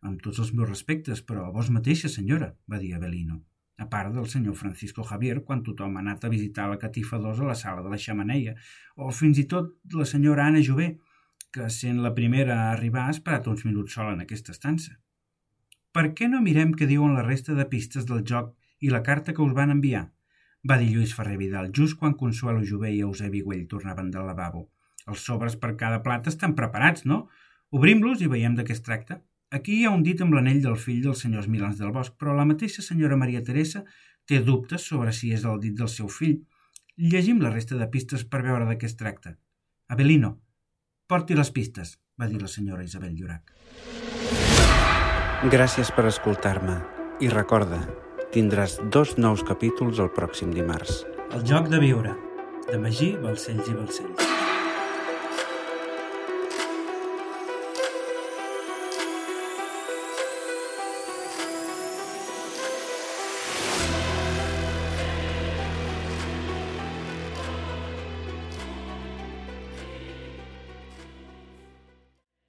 Amb 0.07 0.23
tots 0.23 0.39
els 0.43 0.49
meus 0.55 0.69
respectes, 0.69 1.21
però 1.27 1.45
a 1.47 1.51
vos 1.55 1.69
mateixa, 1.71 2.09
senyora, 2.11 2.49
va 2.71 2.79
dir 2.79 2.93
Avelino. 2.95 3.41
A 3.79 3.87
part 3.91 4.11
del 4.15 4.27
senyor 4.31 4.57
Francisco 4.59 5.03
Javier, 5.07 5.43
quan 5.43 5.63
tothom 5.67 5.95
ha 5.95 6.01
anat 6.03 6.25
a 6.25 6.31
visitar 6.31 6.67
la 6.71 6.79
catifa 6.81 7.19
2 7.19 7.43
a 7.43 7.51
la 7.51 7.59
sala 7.59 7.83
de 7.83 7.91
la 7.91 7.99
xamaneia, 7.99 8.55
o 8.95 9.11
fins 9.11 9.39
i 9.41 9.47
tot 9.53 9.71
la 9.99 10.07
senyora 10.07 10.47
Anna 10.47 10.63
Jové, 10.63 10.89
que 11.51 11.69
sent 11.69 12.01
la 12.03 12.15
primera 12.15 12.57
a 12.57 12.73
arribar 12.73 13.07
ha 13.07 13.15
esperat 13.15 13.47
uns 13.51 13.63
minuts 13.67 13.99
sola 13.99 14.15
en 14.15 14.23
aquesta 14.25 14.55
estança. 14.55 14.99
Per 15.91 16.07
què 16.15 16.27
no 16.31 16.41
mirem 16.41 16.73
què 16.77 16.87
diuen 16.87 17.13
la 17.17 17.27
resta 17.27 17.53
de 17.53 17.67
pistes 17.67 18.07
del 18.07 18.25
joc 18.27 18.55
i 18.79 18.89
la 18.89 19.03
carta 19.03 19.33
que 19.33 19.43
us 19.43 19.53
van 19.53 19.73
enviar? 19.75 20.09
va 20.69 20.77
dir 20.77 20.91
Lluís 20.93 21.13
Ferrer 21.17 21.37
Vidal, 21.39 21.71
just 21.73 21.97
quan 21.97 22.13
Consuelo 22.17 22.61
Jové 22.65 22.91
i 22.93 23.01
Eusebi 23.01 23.41
Güell 23.41 23.67
tornaven 23.67 24.11
del 24.13 24.27
lavabo. 24.29 24.67
Els 25.09 25.23
sobres 25.25 25.55
per 25.57 25.73
cada 25.77 26.01
plat 26.05 26.27
estan 26.29 26.53
preparats, 26.57 27.05
no? 27.05 27.25
Obrim-los 27.71 28.21
i 28.21 28.29
veiem 28.29 28.55
de 28.57 28.65
què 28.67 28.75
es 28.77 28.83
tracta. 28.85 29.21
Aquí 29.51 29.79
hi 29.79 29.85
ha 29.85 29.93
un 29.95 30.03
dit 30.03 30.21
amb 30.21 30.35
l'anell 30.37 30.61
del 30.63 30.77
fill 30.83 31.01
dels 31.03 31.23
senyors 31.25 31.49
Milans 31.49 31.81
del 31.81 31.91
Bosc, 31.95 32.13
però 32.19 32.35
la 32.37 32.45
mateixa 32.45 32.85
senyora 32.85 33.17
Maria 33.17 33.41
Teresa 33.47 33.83
té 34.29 34.39
dubtes 34.45 34.85
sobre 34.85 35.15
si 35.17 35.33
és 35.33 35.47
el 35.49 35.59
dit 35.63 35.75
del 35.77 35.89
seu 35.89 36.07
fill. 36.07 36.37
Llegim 36.97 37.41
la 37.41 37.51
resta 37.55 37.79
de 37.79 37.89
pistes 37.89 38.23
per 38.23 38.43
veure 38.45 38.69
de 38.69 38.77
què 38.77 38.87
es 38.87 38.95
tracta. 38.99 39.35
Abelino, 39.89 40.37
Porti 41.11 41.35
les 41.35 41.49
pistes, 41.51 41.97
va 42.15 42.29
dir 42.31 42.39
la 42.39 42.47
senyora 42.47 42.85
Isabel 42.85 43.17
Llorac. 43.17 43.51
Gràcies 45.49 45.89
per 45.89 46.03
escoltar-me. 46.05 46.75
I 47.17 47.29
recorda, 47.33 47.79
tindràs 48.29 48.75
dos 48.93 49.15
nous 49.17 49.41
capítols 49.47 49.97
el 50.03 50.11
pròxim 50.13 50.51
dimarts. 50.53 50.99
El 51.33 51.41
joc 51.49 51.65
de 51.71 51.79
viure, 51.81 52.13
de 52.67 52.77
Magí, 52.77 53.15
Balcells 53.23 53.71
i 53.71 53.73
Balcells. 53.73 54.30